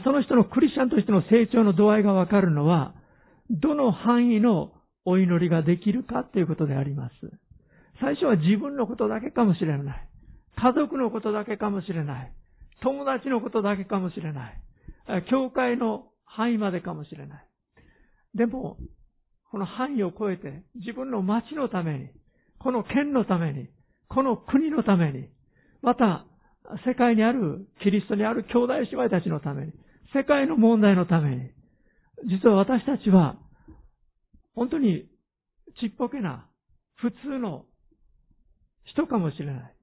[0.03, 2.93] その人のクリスチャンとしての成長の度合いがわかるのは、
[3.49, 4.73] どの範囲の
[5.05, 7.13] お祈りができるかということであります。
[7.99, 10.09] 最初は自分のことだけかもしれない。
[10.55, 12.33] 家族のことだけかもしれない。
[12.81, 14.61] 友達のことだけかもしれない。
[15.29, 17.47] 教会の範囲までかもしれない。
[18.35, 18.77] でも、
[19.51, 22.09] この範囲を超えて自分の町のために、
[22.59, 23.69] この県のために、
[24.07, 25.27] この国のために、
[25.81, 26.25] また
[26.85, 29.73] 世界にあるキリストにある兄弟姉妹たちのために、
[30.13, 31.49] 世界の問題のために、
[32.29, 33.37] 実は私たちは
[34.55, 35.05] 本当に
[35.79, 36.47] ちっぽけな
[36.95, 37.65] 普通の
[38.85, 39.75] 人かもしれない。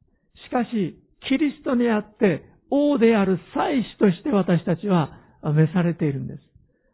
[0.46, 6.40] しかし、キリストにあって王である祭司として私たちは召されているんです。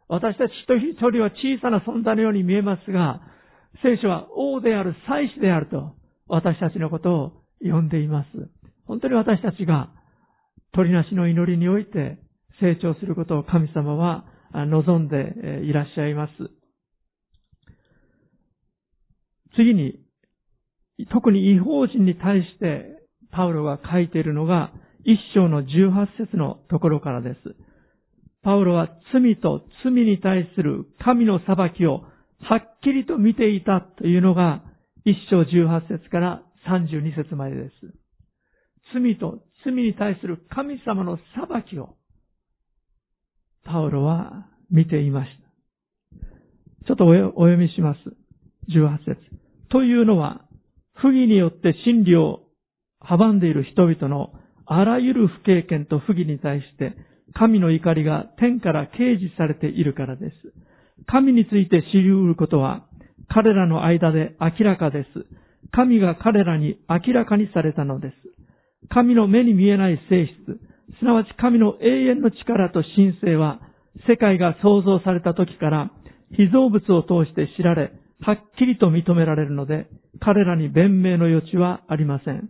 [0.08, 3.20] 私たち一人一人は小さな存在のように見えますが、
[3.82, 5.94] 聖書は王である祭司であると
[6.28, 8.28] 私たちのことを呼んでいます。
[8.86, 9.90] 本当に私たちが
[10.72, 12.18] 鳥なしの祈りにおいて
[12.60, 16.32] 成長することを神様は望んでいらっしゃいます。
[19.56, 20.00] 次に、
[21.10, 22.94] 特に違法人に対して
[23.32, 24.72] パウロが書いているのが
[25.04, 27.56] 一章の18節のところからです。
[28.42, 32.04] パウロは罪と罪に対する神の裁きを
[32.40, 34.62] はっきりと見ていたというのが
[35.04, 37.72] 一章18節から32節までです。
[38.92, 41.96] 罪と罪に対する神様の裁きを
[43.64, 46.86] パウロは見ていました。
[46.86, 47.98] ちょっとお読みします。
[48.70, 49.43] 18節
[49.74, 50.42] というのは、
[50.94, 52.42] 不義によって真理を
[53.02, 54.30] 阻んでいる人々の
[54.66, 56.94] あらゆる不経験と不義に対して、
[57.34, 60.34] 神の怒りが天から掲示されているからです。
[61.08, 62.86] 神について知り得ることは、
[63.28, 65.26] 彼らの間で明らかです。
[65.72, 68.14] 神が彼らに明らかにされたのです。
[68.90, 70.60] 神の目に見えない性質、
[71.00, 73.60] すなわち神の永遠の力と神聖は、
[74.06, 75.90] 世界が創造された時から
[76.36, 77.90] 被造物を通して知られ、
[78.26, 79.86] はっきりと認められるので、
[80.20, 82.48] 彼らに弁明の余地はありません。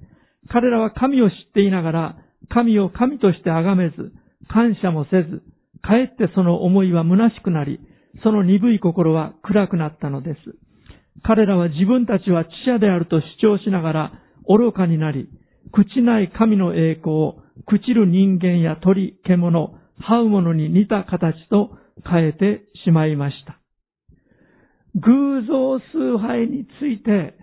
[0.48, 2.16] 彼らは神を知っていながら、
[2.48, 4.12] 神を神として崇めず、
[4.48, 5.42] 感謝もせず、
[5.82, 7.80] かえってその思いは虚しくなり、
[8.22, 10.38] その鈍い心は暗くなったのです。
[11.24, 14.12] 彼らは自分たちは知者であると主張しながら
[14.46, 15.28] 愚かになり、
[15.72, 19.74] 朽ちない神の栄光を朽ちる人間や鳥、獣、
[20.08, 21.70] 這うものに似た形と
[22.08, 23.63] 変えてしまいました。
[24.94, 27.34] 偶像崇拝について、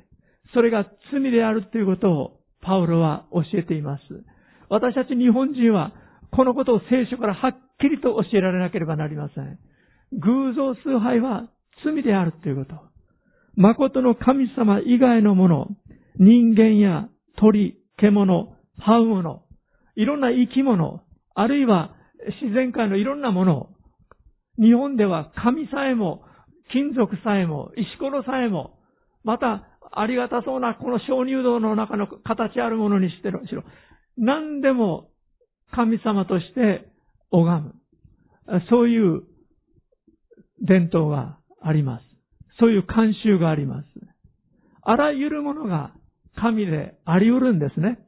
[0.53, 4.01] それが罪であるということをパウロは教えています。
[4.69, 5.93] 私たち日本人は
[6.31, 9.59] このことを聖書からはっきりと教えられなければなりません。
[10.13, 11.49] 偶像崇拝は
[11.83, 12.75] 罪であるということ。
[13.55, 15.67] 誠の神様以外のもの、
[16.17, 19.43] 人間や鳥、獣、這うもの、
[19.95, 21.01] いろんな生き物、
[21.35, 21.95] あるいは
[22.41, 23.69] 自然界のいろんなもの、
[24.57, 26.23] 日本では神さえも、
[26.71, 28.77] 金属さえも、石ころさえも、
[29.23, 33.63] またありがたそうなこの鍾乳洞の中の形あるものにしてろ、しろ。
[34.17, 35.09] 何でも
[35.71, 36.87] 神様として
[37.31, 37.73] 拝む。
[38.69, 39.23] そういう
[40.61, 42.05] 伝統があります。
[42.59, 43.85] そういう慣習があります。
[44.83, 45.93] あらゆるものが
[46.35, 47.99] 神であり得るんですね。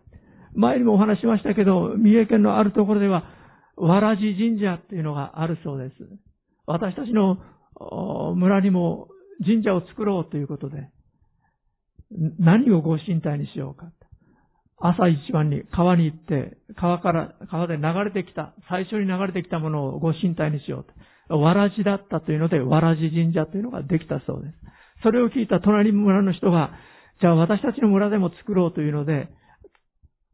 [0.55, 3.23] 前にもお話しましたけど、三重県のあるところでは、
[3.75, 5.95] わらじ神社っていうのがあるそうです。
[6.65, 7.37] 私たちの
[8.35, 9.07] 村にも
[9.45, 10.89] 神社を作ろうということで、
[12.39, 13.91] 何をご神体にしようか。
[14.77, 20.85] 朝一番に川に行って、川から、川で流れてきた、最初に流れてきたものをご神体にしよう
[21.29, 21.39] と。
[21.39, 24.55] わらじだったというので、わらじ神社というのができたそうです。
[25.03, 26.71] それを聞いた隣村の人が、
[27.21, 29.29] じゃあ私たちの村でも作ろうというので、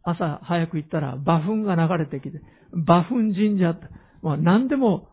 [0.04, 3.76] 朝早く行ったら馬糞が流れてきて、馬糞神社、
[4.22, 5.10] まあ、何でも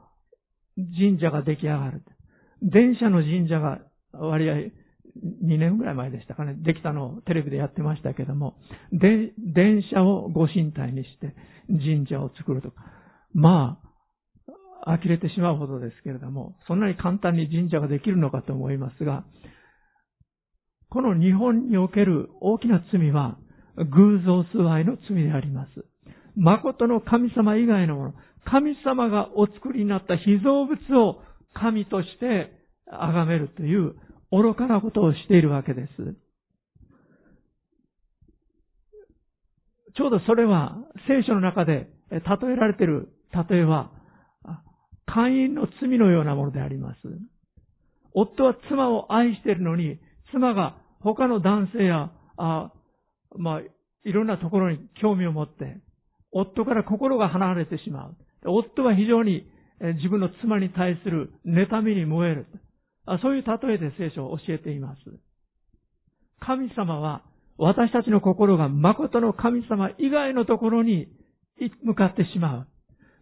[0.77, 2.03] 神社が出来上がる。
[2.62, 3.81] 電車の神社が
[4.12, 4.55] 割合
[5.45, 8.57] 2年ぐらい前でしたかね、できたのをテレビでやってましたけども、
[8.92, 11.35] で、電車をご神体にして
[11.69, 12.83] 神社を作るとか、
[13.35, 13.79] ま
[14.85, 19.25] あ、呆れてしまうほどですけれども、そんなに簡単に神社ができるのかと思いますが、
[20.90, 23.38] この日本における大きな罪は、
[23.77, 25.85] 偶像崇拝の罪であります。
[26.37, 28.14] 誠の神様以外のもの、
[28.45, 31.23] 神様がお作りになった被造物を
[31.61, 32.53] 神として
[32.87, 33.95] 崇めるという
[34.31, 35.90] 愚かなことをしているわけです。
[39.97, 40.77] ちょうどそれは
[41.09, 42.21] 聖書の中で例
[42.53, 43.90] えられている例えは、
[45.07, 46.99] 会員の罪のようなものであります。
[48.14, 49.99] 夫は妻を愛しているのに、
[50.33, 52.73] 妻が他の男性や、あ
[53.37, 53.61] まあ、
[54.05, 55.79] いろんなところに興味を持って、
[56.33, 58.16] 夫から心が離れてしまう。
[58.45, 59.47] 夫は非常に
[59.81, 62.47] 自分の妻に対する妬みに燃える。
[63.23, 65.01] そういう例えで聖書を教えています。
[66.41, 67.23] 神様は
[67.59, 71.09] 私たちの心が誠の神様以外のところに
[71.83, 72.67] 向かってしまう。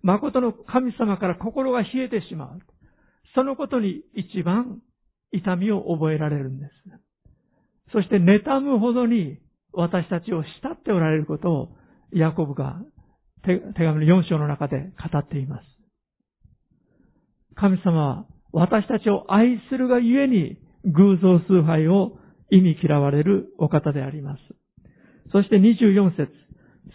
[0.03, 2.61] 誠の神様から心が冷えてしまう。
[3.35, 4.81] そのことに一番
[5.33, 6.71] 痛みを覚えられるんです。
[7.93, 9.39] そして妬むほどに
[9.73, 11.69] 私たちを慕っておられることを
[12.13, 12.81] ヤコブが
[13.45, 15.74] 手紙の4章の中で語っています。
[17.57, 22.19] 神様は私たちを愛するがゆえに偶像崇拝を
[22.51, 24.41] 意味嫌われるお方であります。
[25.33, 26.31] そして24節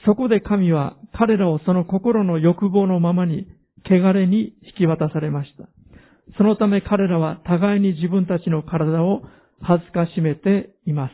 [0.05, 3.47] そこで神は彼らをその心の欲望のままに
[3.85, 5.67] 汚れに引き渡されました。
[6.37, 9.23] そのため彼らは互いに自分たちの体を
[9.61, 11.13] 恥ずかしめています。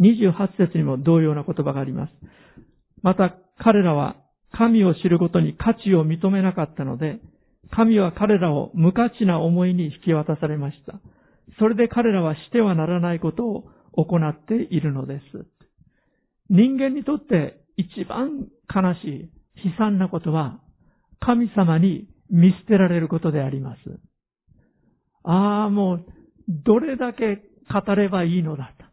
[0.00, 2.12] 28節にも同様な言葉があります。
[3.02, 4.16] また彼らは
[4.52, 7.20] 神を知ることに価値を認めなかったので、
[7.70, 11.00] 神は彼らを無価値な思いに引き渡されました。
[11.58, 15.46] それで彼らはしてはならないことを行っているのです。
[16.48, 20.60] 人間にとって一番悲しい、悲惨なことは、
[21.20, 23.78] 神様に見捨てられることであります。
[25.22, 26.06] ああ、もう、
[26.48, 27.42] どれだけ
[27.72, 28.84] 語ればいいのだと。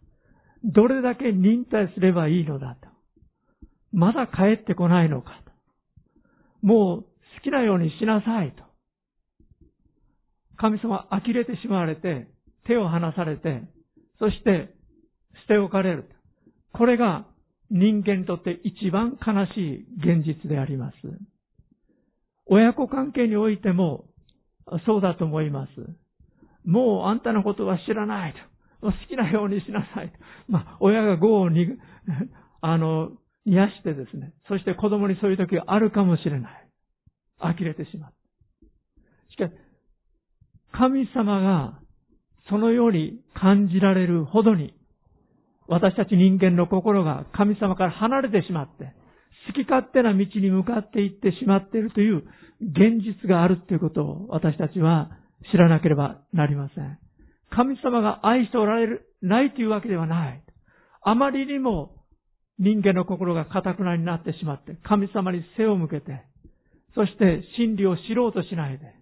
[0.64, 2.88] どれだけ忍耐すればいいのだと。
[3.92, 5.52] まだ帰ってこないのかと。
[6.62, 7.08] もう好
[7.44, 8.67] きなようにしなさいと。
[10.58, 12.28] 神様呆れてしまわれて、
[12.66, 13.64] 手を離されて、
[14.20, 14.74] そして
[15.42, 16.10] 捨て置かれる。
[16.74, 17.26] これが
[17.70, 20.96] 人間にとって一番悲しい現実であります。
[22.46, 24.06] 親子関係においても
[24.86, 25.70] そうだと思います。
[26.66, 28.40] もうあんたのことは知らないと。
[28.82, 30.12] 好きなようにしなさい。
[30.48, 31.68] まあ、親が業をに、
[32.62, 33.12] あの、
[33.46, 36.68] 癒してですね、そして子供にそういう時があるかもしれない。
[37.40, 38.14] 呆れてしまう。
[39.32, 39.52] しかし、
[40.78, 41.80] 神様が
[42.50, 44.74] そのように感じられるほどに、
[45.68, 48.94] 私たち人間の心が神様から離れてしまって、
[49.48, 52.24] 好き勝手な道に向かっていってしまっているという
[52.62, 55.10] 現実があるということを私たちは
[55.52, 57.00] 知らなければなりません。
[57.50, 60.44] 神様が愛しておられるないというわけではない。
[61.04, 61.96] あまりにも
[62.60, 66.24] 人間の心が堅くなになってしまって、神様に背を向けて、
[66.96, 68.97] そして真理を知ろうとしないで、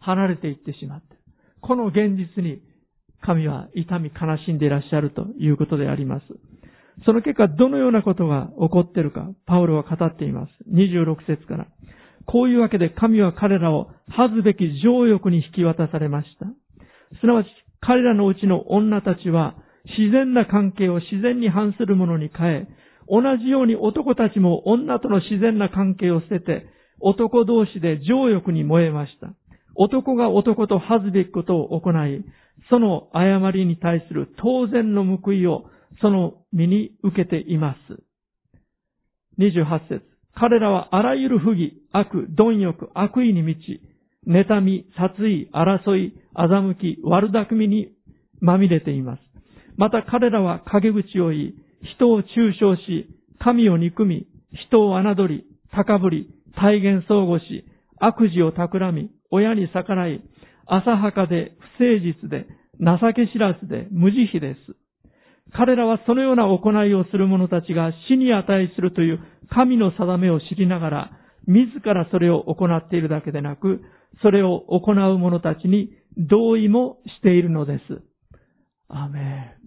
[0.00, 1.16] 離れていってしまって、
[1.60, 2.60] この現実に
[3.22, 6.26] 神は痛み悲しんでいらっしゃるということであります。
[7.04, 10.52] その結果、どのようなことが起こっているか、パウロは語っています。
[10.70, 11.66] 26節から。
[12.26, 16.46] こういうわけで神は彼らを恥ずべき情欲に引き渡されました。
[17.20, 17.46] すなわち、
[17.80, 19.54] 彼らのうちの女たちは、
[19.98, 22.68] 自然な関係を自然に反するものに変え、
[23.08, 26.66] 同じように男たちも女との自然な関係を捨てて、
[27.00, 29.32] 男同士で情欲に燃えました。
[29.74, 32.24] 男が男と恥ずべきことを行い、
[32.68, 35.64] その誤りに対する当然の報いを
[36.00, 38.02] その身に受けています。
[39.38, 40.02] 28節
[40.34, 43.80] 彼らはあらゆる不義、悪、貪欲、悪意に満ち、
[44.26, 47.92] 妬み、殺意、争い、欺き、悪巧みに
[48.40, 49.20] まみれています。
[49.76, 51.54] また彼らは陰口を言い、
[51.96, 53.08] 人を中傷し、
[53.38, 57.64] 神を憎み、人を侮り、高ぶり、体現相互し、
[57.98, 60.22] 悪事を企み、親に逆らい、
[60.66, 62.46] 浅はかで不誠実で、
[62.80, 64.76] 情け知らずで無慈悲です。
[65.52, 69.20] 彼らはそのような行いをする者たちが死に値するという
[69.50, 71.10] 神の定めを知りながら、
[71.46, 73.82] 自らそれを行っているだけでなく、
[74.22, 78.02] それを行う者たちに同意もしているのです。
[78.88, 79.60] アメン。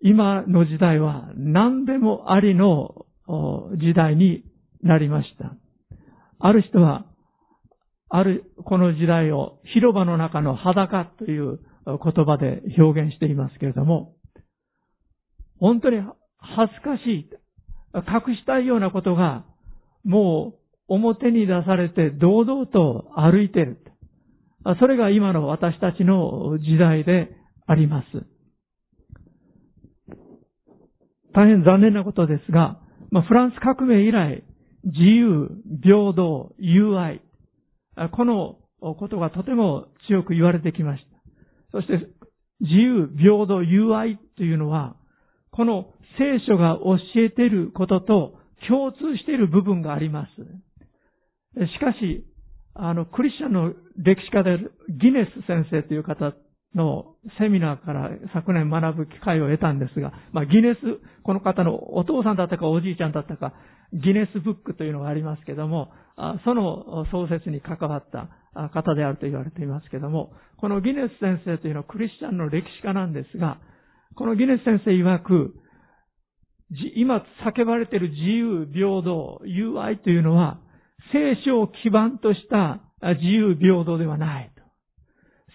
[0.00, 4.44] 今の時代は何でもありの時代に
[4.82, 5.56] なりました。
[6.46, 7.06] ある人は、
[8.10, 14.12] ある、この時代を広場の中の裸という言葉で表現していますけれども、
[15.58, 16.02] 本当に
[16.36, 17.30] 恥ずかしい、
[17.94, 19.46] 隠したいようなことが、
[20.04, 23.78] もう表に出されて堂々と歩いている。
[24.78, 27.34] それが今の私たちの時代で
[27.66, 28.06] あります。
[31.32, 34.44] 大変残念なことですが、まあ、フランス革命以来、
[34.84, 35.50] 自由、
[35.82, 37.22] 平等、友愛、
[38.12, 41.04] このことがとても強く言われてきまし
[41.72, 41.78] た。
[41.78, 42.06] そして、
[42.60, 44.96] 自由、平等、友愛というのは、
[45.50, 51.66] この聖書が教えていることと共通している部分があります。
[51.66, 52.24] しかし、
[52.74, 56.34] あの、クリスチャンの歴史家であるギネス先生という方
[56.74, 60.78] のセミナーから昨年学ぶ機会を得たんですが、まあ、ギネス、
[61.22, 63.54] この方のお父さんだったかおじいちゃんだったか、
[63.92, 65.92] ギネスブックというのがありますけども、
[66.44, 68.28] その創設に関わった
[68.70, 73.58] 方であると言われていますけども、このギネス先生というのはクリスチャンの歴史家なんですが、
[74.16, 75.54] このギネス先生曰く、
[76.96, 80.58] 今叫ばれている自由、平等、友愛というのは、
[81.12, 82.80] 聖書を基盤とした
[83.14, 84.53] 自由、平等ではない。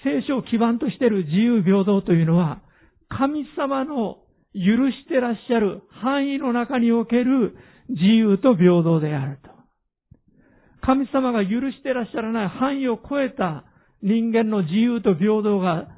[0.03, 2.61] 聖書を基盤としている自由、平等というのは、
[3.09, 4.19] 神様の
[4.53, 7.55] 許してらっしゃる範囲の中における
[7.89, 9.49] 自由と平等であると。
[10.81, 13.65] 神様が許してらっしゃらない範囲を超えた
[14.01, 15.89] 人間の自由と平等が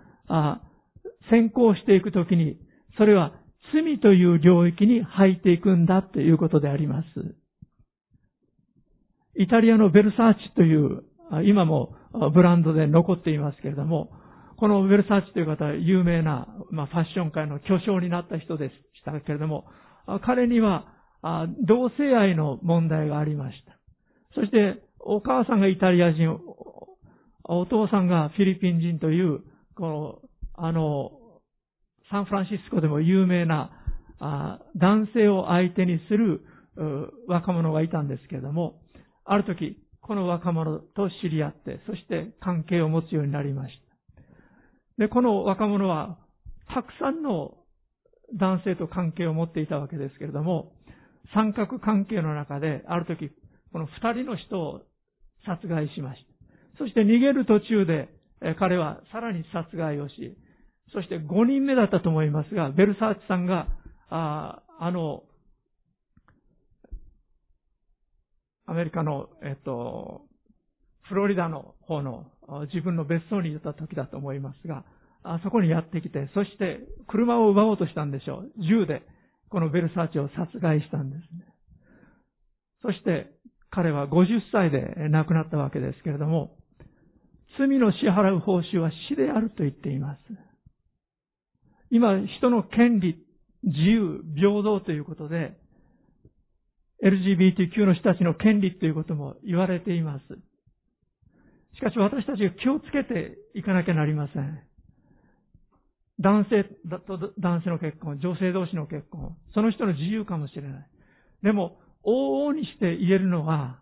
[1.30, 2.58] 先行していくときに、
[2.98, 3.34] それは
[3.74, 7.08] 罪という領域に入っていくんだということであります。
[9.38, 11.04] イタリアのベルサーチという、
[11.46, 11.96] 今も
[12.34, 14.12] ブランドで残っていますけれども、
[14.58, 19.66] このベルサーチという方は有名な、まあ、ファッション界の巨匠になった人でしたけれども、
[20.24, 20.86] 彼には
[21.68, 23.78] 同性愛の問題がありました。
[24.36, 26.40] そして、お母さんがイタリア人、
[27.44, 29.40] お父さんがフィリピン人という、
[29.76, 30.20] この、
[30.54, 31.12] あの、
[32.12, 33.72] サンフランシスコでも有名な、
[34.76, 36.42] 男性を相手にする
[37.28, 38.80] 若者がいたんですけれども、
[39.26, 39.80] ある時、
[40.12, 43.74] この若者と知り合って、そして関係を持つようになりまし
[44.98, 45.04] た。
[45.04, 46.18] で、この若者は、
[46.68, 47.56] たくさんの
[48.38, 50.74] 男性と関係を持っていたわけですけれども、
[51.34, 53.32] 三角関係の中で、ある時、
[53.72, 54.82] この二人の人を
[55.46, 56.26] 殺害しまし
[56.76, 56.78] た。
[56.80, 58.10] そして逃げる途中で、
[58.60, 60.38] 彼はさらに殺害をし、
[60.92, 63.70] そして5人目だったと思いますが、ベルサーチさんが、
[64.10, 65.24] ああの、
[68.72, 70.22] アメリカの、えっと、
[71.10, 72.28] フロリダの方の
[72.74, 74.86] 自分の別荘にいた時だと思いますが、
[75.24, 78.52] あそこにやってきて、そして車を奪おうとしたんでしょう。
[78.64, 79.04] 銃で
[79.50, 81.46] このベルサーチを殺害したんですね。
[82.82, 83.30] そして
[83.72, 86.56] 彼は50歳で亡くなったわけですけれども、
[87.60, 90.20] 罪の支払う報酬は死であると言っています。
[91.90, 93.22] 今、人の権利、
[93.64, 95.60] 自由、平等ということで、
[97.04, 100.24] LGBTQ の人たちの権利ということも言われています。
[101.76, 104.62] しかし私たちが気をつけていかなきゃなりません。
[106.20, 106.64] 男性
[107.08, 110.88] と男性の結婚、女性同士の結婚、その人の自由かもしれない。
[111.42, 113.80] でも、往々にして言えるのは、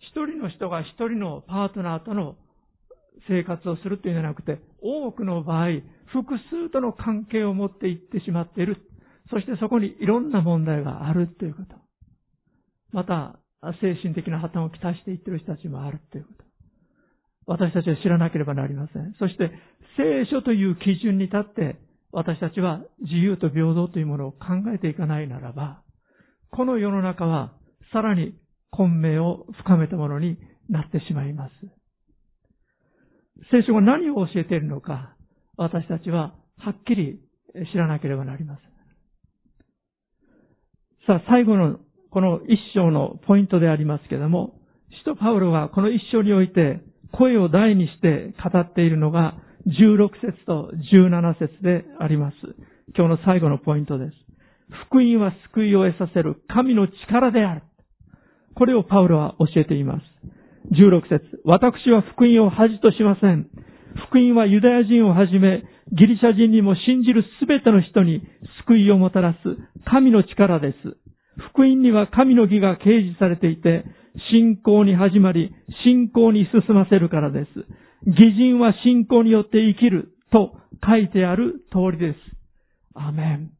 [0.00, 2.36] 一人の人が一人のパートナーとの
[3.28, 5.68] 生活をするというんじゃなくて、多くの場合、
[6.06, 8.76] 複数との関係を持っていってしまっている。
[9.32, 11.74] そしてそこにいろんな問題があるということ。
[12.92, 13.38] また、
[13.80, 16.44] 精神的な破綻をきたしていってる人たちもあるということ。
[17.46, 19.14] 私たちは知らなければなりません。
[19.18, 19.50] そして、
[19.96, 21.80] 聖書という基準に立って、
[22.12, 24.38] 私たちは自由と平等というものを考
[24.74, 25.82] えていかないならば、
[26.50, 27.54] この世の中は
[27.92, 28.34] さらに
[28.70, 30.36] 混迷を深めたものに
[30.68, 31.52] なってしまいます。
[33.50, 35.16] 聖書が何を教えているのか、
[35.56, 37.18] 私たちははっきり
[37.72, 38.71] 知らなければなりません。
[41.06, 41.80] さあ、最後の
[42.10, 44.54] この一章のポイントでありますけれども、
[45.00, 46.80] 使徒パウロはこの一章において
[47.10, 49.34] 声を大にして語っているのが
[49.66, 52.36] 16節と17節であります。
[52.96, 54.12] 今日の最後のポイントです。
[54.88, 57.62] 福音は救いを得させる神の力である。
[58.54, 60.02] これをパウロは教えています。
[60.70, 63.48] 16節私は福音を恥としません。
[64.08, 68.22] 福音はユダヤ人をはじめ、ギリシャ人にも信じるすべての人に
[68.66, 69.38] 救いをもたらす
[69.84, 70.76] 神の力です。
[71.50, 73.84] 福音には神の義が掲示されていて、
[74.30, 75.52] 信仰に始まり、
[75.84, 77.48] 信仰に進ませるからです。
[78.06, 80.52] 義人は信仰によって生きると
[80.84, 82.18] 書いてある通りです。
[82.94, 83.50] アメン。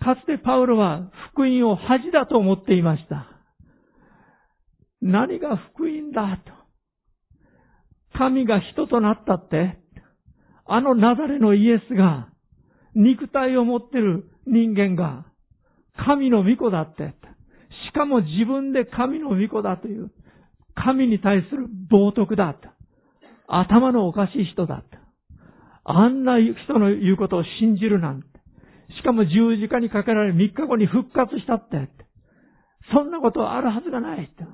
[0.00, 3.26] かつてパウロは福音を恥だと思っていました。
[5.00, 6.52] 何が福音だと。
[8.16, 9.78] 神が人となったって、
[10.68, 12.28] あのナザレのイエスが、
[12.94, 15.26] 肉体を持ってる人間が、
[15.96, 17.14] 神の御子だって。
[17.88, 20.10] しかも自分で神の御子だという、
[20.74, 22.68] 神に対する冒涜だと。
[23.48, 24.84] 頭のおかしい人だと。
[25.84, 28.28] あんな人の言うことを信じるなんて。
[28.98, 31.88] しかも十字架にかけられ3日後に復活したって。
[32.92, 34.44] そんなことあるはずがないって。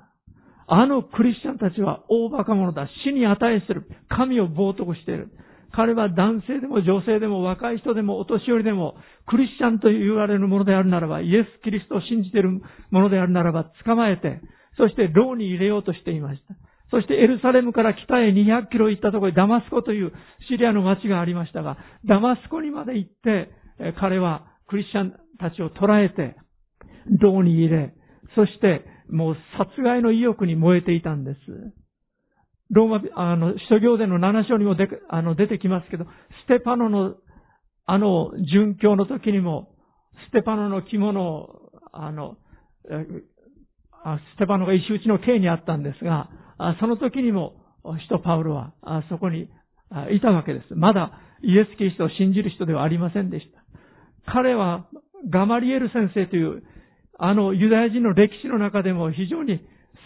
[0.67, 2.89] あのクリスチャンたちは大馬鹿者だ。
[3.05, 3.89] 死に値する。
[4.09, 5.33] 神を冒涜している。
[5.75, 8.97] 彼は男性でも女性でも若い人でもお年寄りでも
[9.27, 12.61] クリスチャンと言われるものであるならば、イエス・キリストを信じている
[12.91, 14.41] ものであるならば捕まえて、
[14.77, 16.55] そして牢に入れようとしていました。
[16.91, 20.13] そしてエルサレムから北へ200キロ行ったところにダマスコという
[20.49, 23.51] シリアの町がありましたが、ダマスコにまで行って、
[23.99, 26.37] 彼はクリスチャンたちを捕らえて、
[27.21, 27.95] 牢に入れ、
[28.35, 31.39] そしてもう殺害の意欲に燃えていたんです。
[32.73, 36.09] ローマ、あの、使徒行伝の7章にもであの出てきますけど、ス
[36.49, 37.15] テパノの、
[37.87, 39.69] あの、殉教の時にも、
[40.29, 42.37] ステパノの着物を、あの、
[42.85, 46.31] ステパノが石打ちの刑にあったんですが、
[46.81, 47.55] その時にも、
[47.85, 48.73] 使徒パウロは、
[49.09, 49.51] そこに
[50.11, 50.75] いたわけです。
[50.75, 51.13] まだ
[51.43, 53.47] イエス・キリストを信じる人ではありませんでし
[54.27, 54.33] た。
[54.33, 54.87] 彼は、
[55.29, 56.63] ガマリエル先生という
[57.19, 59.61] あのユダヤ人の歴史の中でも非常に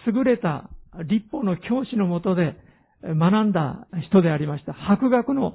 [0.07, 0.69] 優れた
[1.05, 2.57] 立法の教師のもとで
[3.03, 4.73] 学んだ人でありました。
[4.73, 5.55] 博学の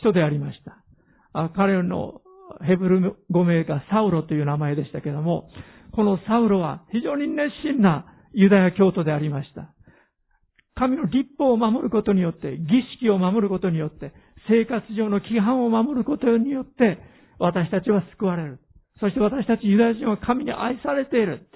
[0.00, 1.50] 人でありました。
[1.54, 2.20] 彼の
[2.62, 5.48] ヘブル語名がサウロという名前でしたけども、
[5.92, 9.72] このサウロは非常に熱心なユダヤ教徒でありました。
[10.74, 14.12] 神の立法を守ることによって、儀式を守ることによって、
[14.48, 16.98] 生活上の規範を守ることによって、
[17.38, 18.60] 私たちは救われる。
[19.00, 21.48] そして私たちユダヤ人は神に愛されている。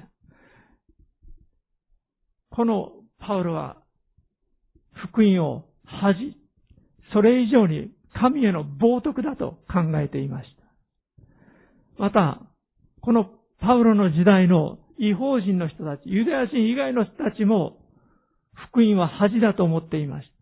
[2.51, 3.77] このパウロは
[4.95, 6.37] 福音を恥、
[7.12, 10.49] それ以上に神への冒涜だと考えていまし
[11.99, 12.03] た。
[12.03, 12.41] また、
[13.01, 17.79] このパウロの時代の違法人の人たち、ユダヤ人以外の人たちも
[18.71, 20.35] 福音は恥だと思っていました。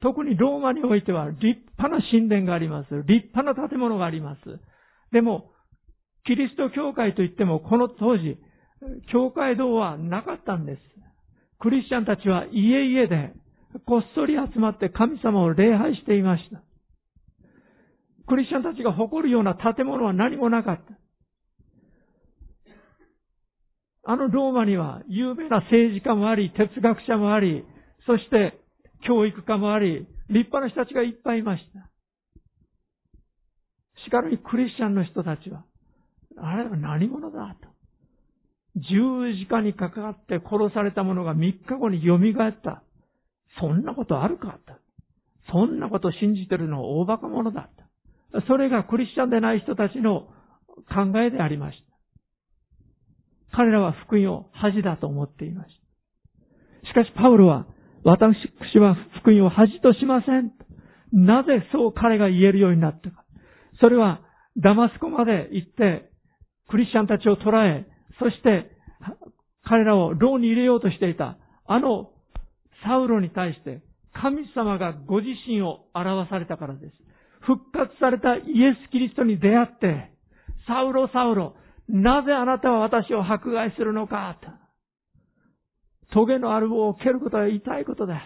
[0.00, 1.40] 特にローマにおいては立
[1.78, 2.88] 派な神殿があります。
[3.06, 4.40] 立派な建物があります。
[5.12, 5.52] でも、
[6.26, 8.38] キリスト教会といっても、この当時、
[9.12, 10.80] 教会堂はなかったんです。
[11.60, 13.32] クリスチャンたちは家々で
[13.86, 16.62] こっそり集まって神様を礼拝していました。
[18.26, 20.82] クリスチャンたちが誇るような建物は何もなかった。
[24.06, 27.64] あのローマには有名な政治家もあり、哲学者もあり、
[28.06, 28.60] そして
[29.06, 31.90] 教育家もあり、立派な人たちがいっぱいいました。
[34.04, 35.64] しかるにクリスチャンの人たちは、
[36.36, 37.73] あれは何者だと。
[38.76, 42.82] 十字架にかかって殺された者が3日後に蘇った。
[43.60, 44.74] そんなことあるかと。
[45.52, 47.68] そんなこと信じてるのは大馬鹿者だ
[48.32, 48.42] と。
[48.48, 50.28] それがクリスチャンでない人たちの
[50.88, 51.78] 考えでありまし
[53.52, 53.56] た。
[53.56, 55.70] 彼らは福音を恥だと思っていまし
[56.82, 56.88] た。
[56.88, 57.66] しかしパウロは、
[58.02, 58.36] 私
[58.78, 60.52] は福音を恥としません。
[61.12, 63.24] なぜそう彼が言えるようになったか。
[63.80, 64.20] それは
[64.56, 66.10] ダマスコまで行って、
[66.68, 67.86] クリスチャンたちを捕らえ、
[68.18, 68.70] そして
[69.64, 72.10] 彼らを牢に入れようとしていた、あの
[72.86, 76.92] サウロに対して神様がご自身を表されたからです。
[77.40, 80.12] 復活されたイエス・キリストに出会って、
[80.66, 81.56] サウロ、サウロ、
[81.88, 84.48] なぜあなたは私を迫害するのかと。
[86.10, 88.22] 棘のある棒を蹴ることは痛いことだ。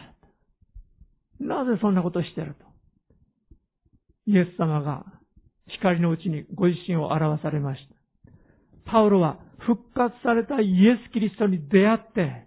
[1.41, 2.65] なぜそんなことをしてると。
[4.27, 5.05] イエス様が
[5.69, 7.81] 光のうちにご自身を表されまし
[8.85, 8.93] た。
[8.93, 9.39] パウロは
[9.69, 12.47] 復活されたイエス・キリストに出会って、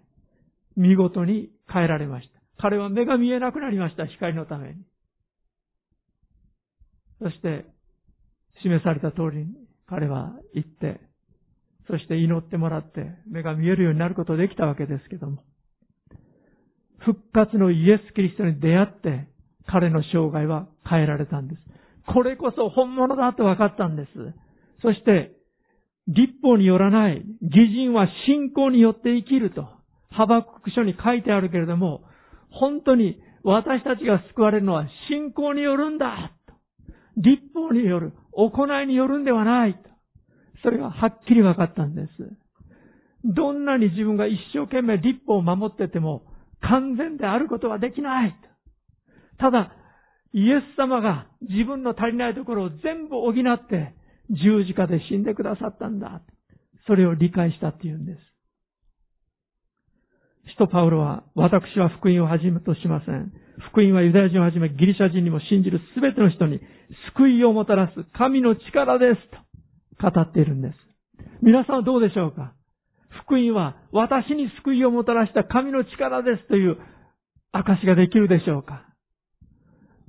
[0.76, 2.40] 見事に変えられました。
[2.60, 4.82] 彼は目が見えなくなりました、光のために。
[7.20, 7.64] そして、
[8.62, 9.54] 示された通りに
[9.86, 11.00] 彼は行って、
[11.88, 15.44] そして祈ってもらって、目が見えるようになることができたわけですけども、
[16.98, 19.28] 復活のイエス・キリストに出会って、
[19.68, 21.62] 彼の生涯は変えられたんです。
[22.12, 24.10] これこそ本物だと分かったんです。
[24.80, 25.36] そして、
[26.08, 29.68] 立法によらない、義人は信仰によって生きると、
[30.10, 32.02] ハバク書に書いてあるけれども、
[32.50, 36.32] 本当に私たちが救われるのは信仰によるんだ
[37.16, 39.76] 立法による、行いによるんではない
[40.62, 42.08] それがはっきり分かったんです。
[43.24, 46.22] どんなに自分が一生懸命立法を守ってても、
[46.60, 48.36] 完全であることはできない。
[49.38, 49.72] ただ、
[50.32, 53.94] イエス様が自分の足りないところを全部補って
[54.32, 56.22] 十字架で死んでくださったんだ。
[56.86, 58.18] それを理解したっていうんです。
[60.50, 63.32] 使徒パウロは、私は福音をはじめとしません。
[63.70, 66.60] 福音はユダヤ人をはじめギリシャ人にも信じるすべての人に
[67.14, 69.20] 救いをもたらす神の力です
[70.00, 70.74] と語っているんです。
[71.42, 72.54] 皆さんはどうでしょうか？
[73.24, 76.78] 福音は私に救いをもたらした神の力ですという
[77.52, 78.86] 証ができるでしょうか？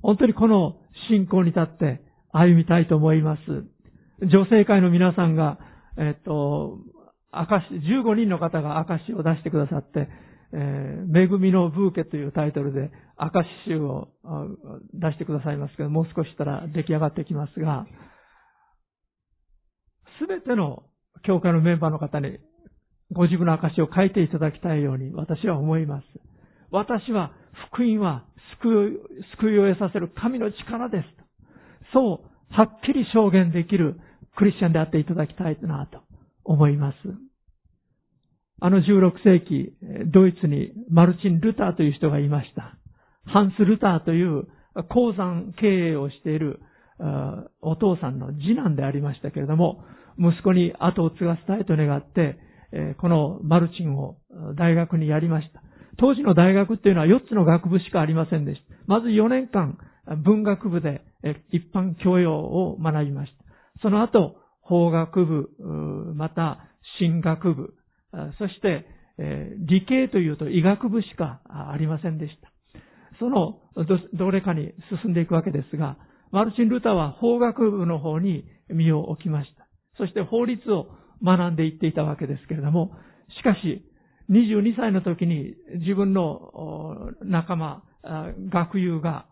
[0.02, 2.02] 本当にこの信仰に立って
[2.32, 3.40] 歩みたいと思います。
[4.20, 5.58] 女性会の皆さんが、
[5.98, 6.78] えっと、
[7.30, 10.08] 証、15人の方が証を出してくださって、
[10.52, 14.08] えー、恵みのブーケというタイトルで証集を
[14.94, 17.86] 出してくださいますけど、もう少ししたら出来上がってきますが、
[20.20, 20.84] すべての
[21.24, 22.38] 教会のメンバーの方に
[23.12, 26.04] ご自分の証を書いていただきたいように私は思います。
[26.70, 27.32] 私は
[27.72, 28.24] 福音は
[28.62, 31.04] 救い、救いを得させる神の力です。
[31.92, 33.98] そう、はっきり証言できる
[34.36, 35.98] クリスチャンであっていただきたいなと
[36.44, 36.96] 思います。
[38.60, 39.74] あの16世紀、
[40.12, 42.78] ドイツにマルチン・ルターという人がいました。
[43.24, 44.46] ハンス・ルターという
[44.88, 46.60] 鉱山経営をしている
[47.60, 49.84] お父さんの次男でありましたけれども、
[50.16, 52.38] 息子に後を継がせたいと願って、
[52.98, 54.18] このマルチンを
[54.56, 55.60] 大学にやりました。
[55.98, 58.76] 当時の大学っていうのは4つの学部しかありませんでした。
[58.86, 59.76] まず4年間
[60.22, 61.02] 文学部で
[61.50, 63.44] 一般教養を学びました。
[63.82, 65.50] その後、法学部、
[66.14, 66.58] また
[66.98, 67.74] 進学部、
[68.38, 68.86] そして、
[69.58, 72.50] 理系というと医学部しかありませんでした。
[73.20, 73.60] その
[74.14, 74.72] どれかに
[75.02, 75.98] 進んでいくわけですが、
[76.32, 79.68] マルチン・ルーターは法学部の方に身を置きました。
[79.98, 80.88] そして法律を
[81.22, 82.90] 学んでいっていたわけですけれども、
[83.38, 83.84] しかし、
[84.30, 87.84] 22歳の時に自分の仲間、
[88.50, 89.26] 学友が、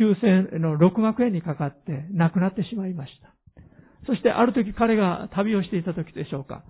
[0.00, 3.32] 9000の6万円にかかって亡くなってしまいました。
[4.06, 6.64] そしてある時彼が旅をしていた時でしょうか。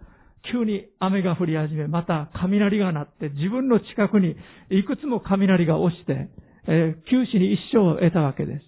[0.52, 4.36] 急に雨が降り始め、また雷が鳴って、自分の近くに
[4.70, 6.30] いくつも雷が落ちて、
[6.68, 8.64] えー、九死に一生を得たわけです。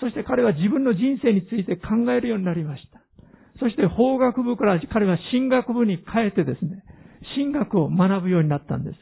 [0.00, 3.00] そして彼は自分の人生について考えるようになりました。
[3.60, 6.82] そして法学部から彼は進学部に変えてですね、
[7.36, 8.96] 進学を学ぶようになったんです。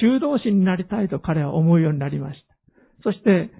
[0.00, 2.54] 修道士になりたいと彼は思うようになりました。
[3.04, 3.50] そして、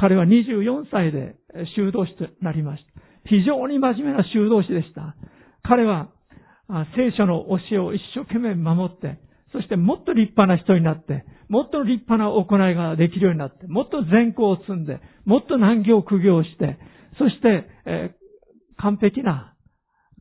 [0.00, 1.36] 彼は24歳で
[1.76, 3.02] 修道士となりました。
[3.26, 5.14] 非常に真面目な修道士でした。
[5.62, 6.08] 彼は
[6.96, 9.18] 聖書の教えを一生懸命守って、
[9.52, 16.78] そしてもっと立派な人になって、もっと立派な行いができるようになって、もっと善行を積んで、もっと難行苦行をして、
[17.18, 19.54] そして、えー、完璧な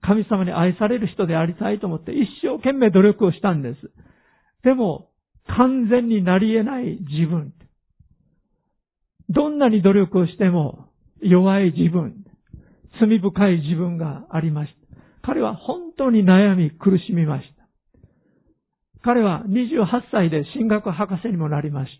[0.01, 3.91] 神様に愛される人でありたいと思って一生懸命努力をしたんです。
[4.63, 5.09] でも、
[5.47, 7.53] 完全になり得ない自分。
[9.29, 10.89] どんなに努力をしても
[11.21, 12.25] 弱い自分、
[12.99, 14.77] 罪深い自分がありました。
[15.21, 17.67] 彼は本当に悩み苦しみました。
[19.03, 21.91] 彼は28歳で進学博士にもなりまし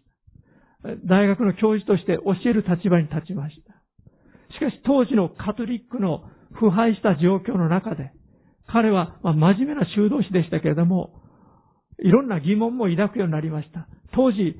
[0.84, 0.90] た。
[1.06, 3.74] 大学の教授として教える立場に立ちました。
[4.54, 6.24] しかし当時のカトリックの
[6.54, 8.12] 腐敗した状況の中で、
[8.68, 11.22] 彼は真面目な修道士でしたけれども、
[12.00, 13.88] いろんな疑問も抱くようになりました。
[14.14, 14.56] 当時、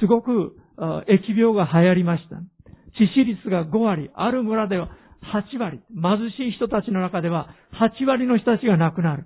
[0.00, 2.36] すごく疫病が流行りました。
[2.36, 2.40] 致
[3.14, 4.90] 死率が5割、ある村では
[5.32, 7.48] 8割、貧しい人たちの中では
[7.80, 9.24] 8割の人たちが亡くなる。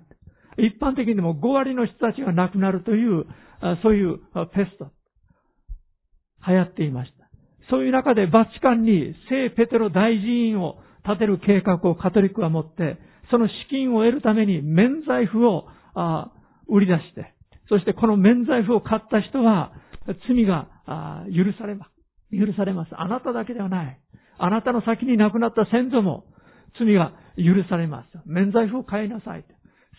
[0.57, 3.25] 一般的にでも5割の人たちが亡くなるという、
[3.83, 4.17] そういう
[4.53, 4.91] ペスト、
[6.47, 7.29] 流行っていました。
[7.69, 12.97] そういう中でバチカンに聖ペテロ大寺院を建てる計画をカトリックが持って、
[13.29, 15.67] その資金を得るために免罪符を
[16.67, 17.33] 売り出して、
[17.69, 19.71] そしてこの免罪符を買った人は
[20.27, 21.91] 罪があ許されます。
[22.37, 22.89] 許されます。
[22.93, 23.99] あなただけではない。
[24.37, 26.25] あなたの先に亡くなった先祖も
[26.79, 28.19] 罪が許されます。
[28.25, 29.45] 免罪符を変えなさい。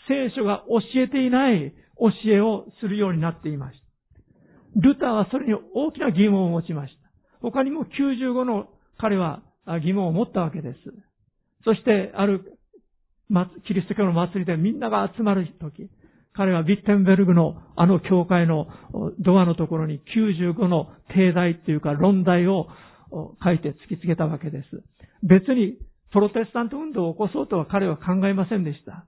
[0.09, 4.81] 聖書が教えていない教えをするようになっていました。
[4.81, 7.11] ルターはそれに大きな疑問を持ちました。
[7.41, 8.69] 他にも95の
[8.99, 9.43] 彼は
[9.83, 10.79] 疑問を持ったわけです。
[11.65, 12.59] そして、ある
[13.67, 15.91] キリスト教の祭りでみんなが集まる時、
[16.35, 18.69] 彼はビッテンベルグのあの教会の
[19.21, 22.69] ドアのところに95の定題っていうか論題を
[23.45, 24.83] 書いて突きつけたわけです。
[25.23, 25.77] 別に
[26.13, 29.07] プロテスタント運動を起こそうとは彼は考えませんでした。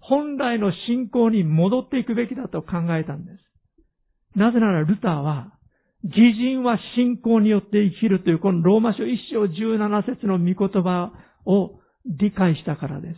[0.00, 4.38] 本来の信仰に戻っていくべきだと考えたんです。
[4.38, 5.52] なぜならルターは、
[6.02, 11.12] 義人は信仰によって生きるというこのローマ書一章17節の御言葉
[11.46, 13.16] を理解したからです。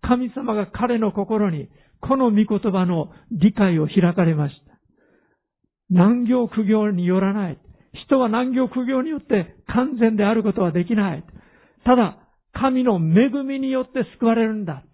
[0.00, 1.68] 神様が彼の心に
[2.00, 4.78] この御言葉の理解を開かれました。
[5.90, 7.58] 難行苦行によらない。
[7.92, 11.24] 人は難行苦行によって完全であることはできない。
[11.84, 12.18] ただ、
[12.52, 14.84] 神の恵みによって救われるんだ。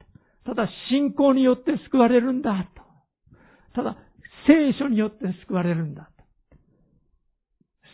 [0.44, 2.68] ただ、信仰によって救われるんだ。
[3.74, 3.96] ただ、
[4.46, 6.10] 聖書によって救われるんだ。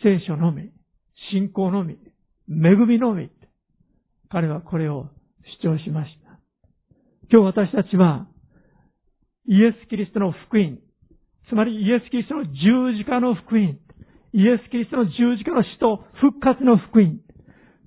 [0.03, 0.71] 聖書のみ、
[1.31, 1.97] 信仰のみ、
[2.49, 3.29] 恵みのみ。
[4.29, 5.07] 彼はこれを
[5.63, 6.39] 主張しました。
[7.31, 8.27] 今日私たちは、
[9.51, 10.79] イエス・キリストの福音、
[11.49, 13.79] つまりイエス・キリストの十字架の福音、
[14.31, 17.19] イエス・キリストの十字架の死と復活の福音、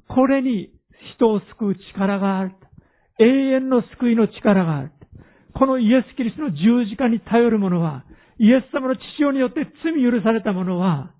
[0.07, 0.69] これに
[1.17, 2.53] 人を救う力がある。
[3.19, 4.93] 永遠の救いの力がある。
[5.55, 8.05] このイエス・キリストの十字架に頼る者は、
[8.39, 11.13] イエス様の父親によって罪許された者は、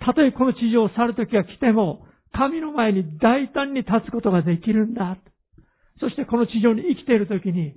[0.00, 5.18] たとえこの地上を去る時が来ても、神の前に大胆に立つことができるんだ。
[6.00, 7.74] そしてこの地上に生きている時に、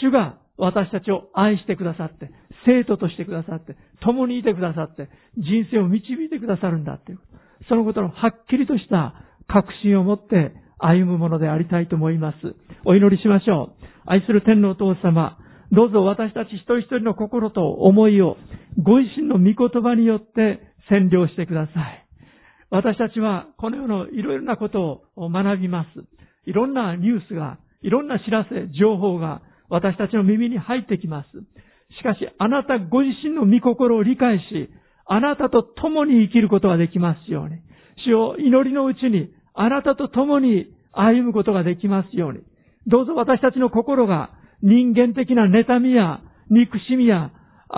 [0.00, 2.30] 主が私たちを愛してくださって、
[2.66, 7.18] 生徒としてくださって、共にいてくださって、人生を導いてくださるんだっていう。
[7.68, 9.14] そのことのはっきりとした
[9.48, 12.36] 確信を持って歩むものでありたいと思います。
[12.84, 13.84] お祈りしましょう。
[14.04, 15.38] 愛する天皇お父様、
[15.70, 18.36] どうぞ私たち一人一人の心と思いを
[18.82, 22.06] ご自身の御言葉によって占領してください。
[22.70, 25.88] 私たちはこの世のいろいろなことを学びます。
[26.46, 29.42] いろんなニュースが、いろんな知らせ、情報が
[29.72, 31.28] 私たちの耳に入ってきます。
[31.98, 34.68] しかし、あなたご自身の御心を理解し、
[35.06, 37.56] あなたと共に生きることができますように。
[38.04, 42.40] 主を祈りのうちに、あなたと共に歩むことができますように。
[42.86, 44.30] どうぞ私たちの心が
[44.62, 46.20] 人間的な妬みや
[46.50, 47.30] 憎しみや、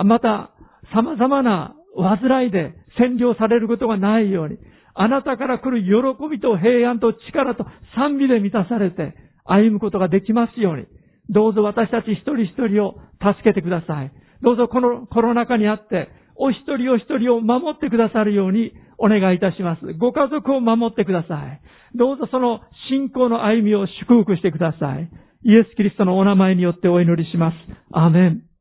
[0.03, 0.51] また
[0.93, 4.57] 様々な煩いで占領されることがないように、
[4.95, 7.65] あなたから来る喜びと平安と力と
[7.95, 9.15] 賛美で満たされて
[9.45, 10.87] 歩むことができますように。
[11.29, 14.11] どうぞ私たち一人一人を助けてください。
[14.41, 19.93] どうぞこのコロナ禍にあって、お一人お一人を守ってくださるようにお願いいたします。
[19.93, 21.61] ご家族を守ってください。
[21.97, 25.09] どうぞその信仰の歩みを祝福してください。
[25.43, 27.55] イエス・キリストのお名前によってお祈りします。
[27.91, 28.54] アーメン。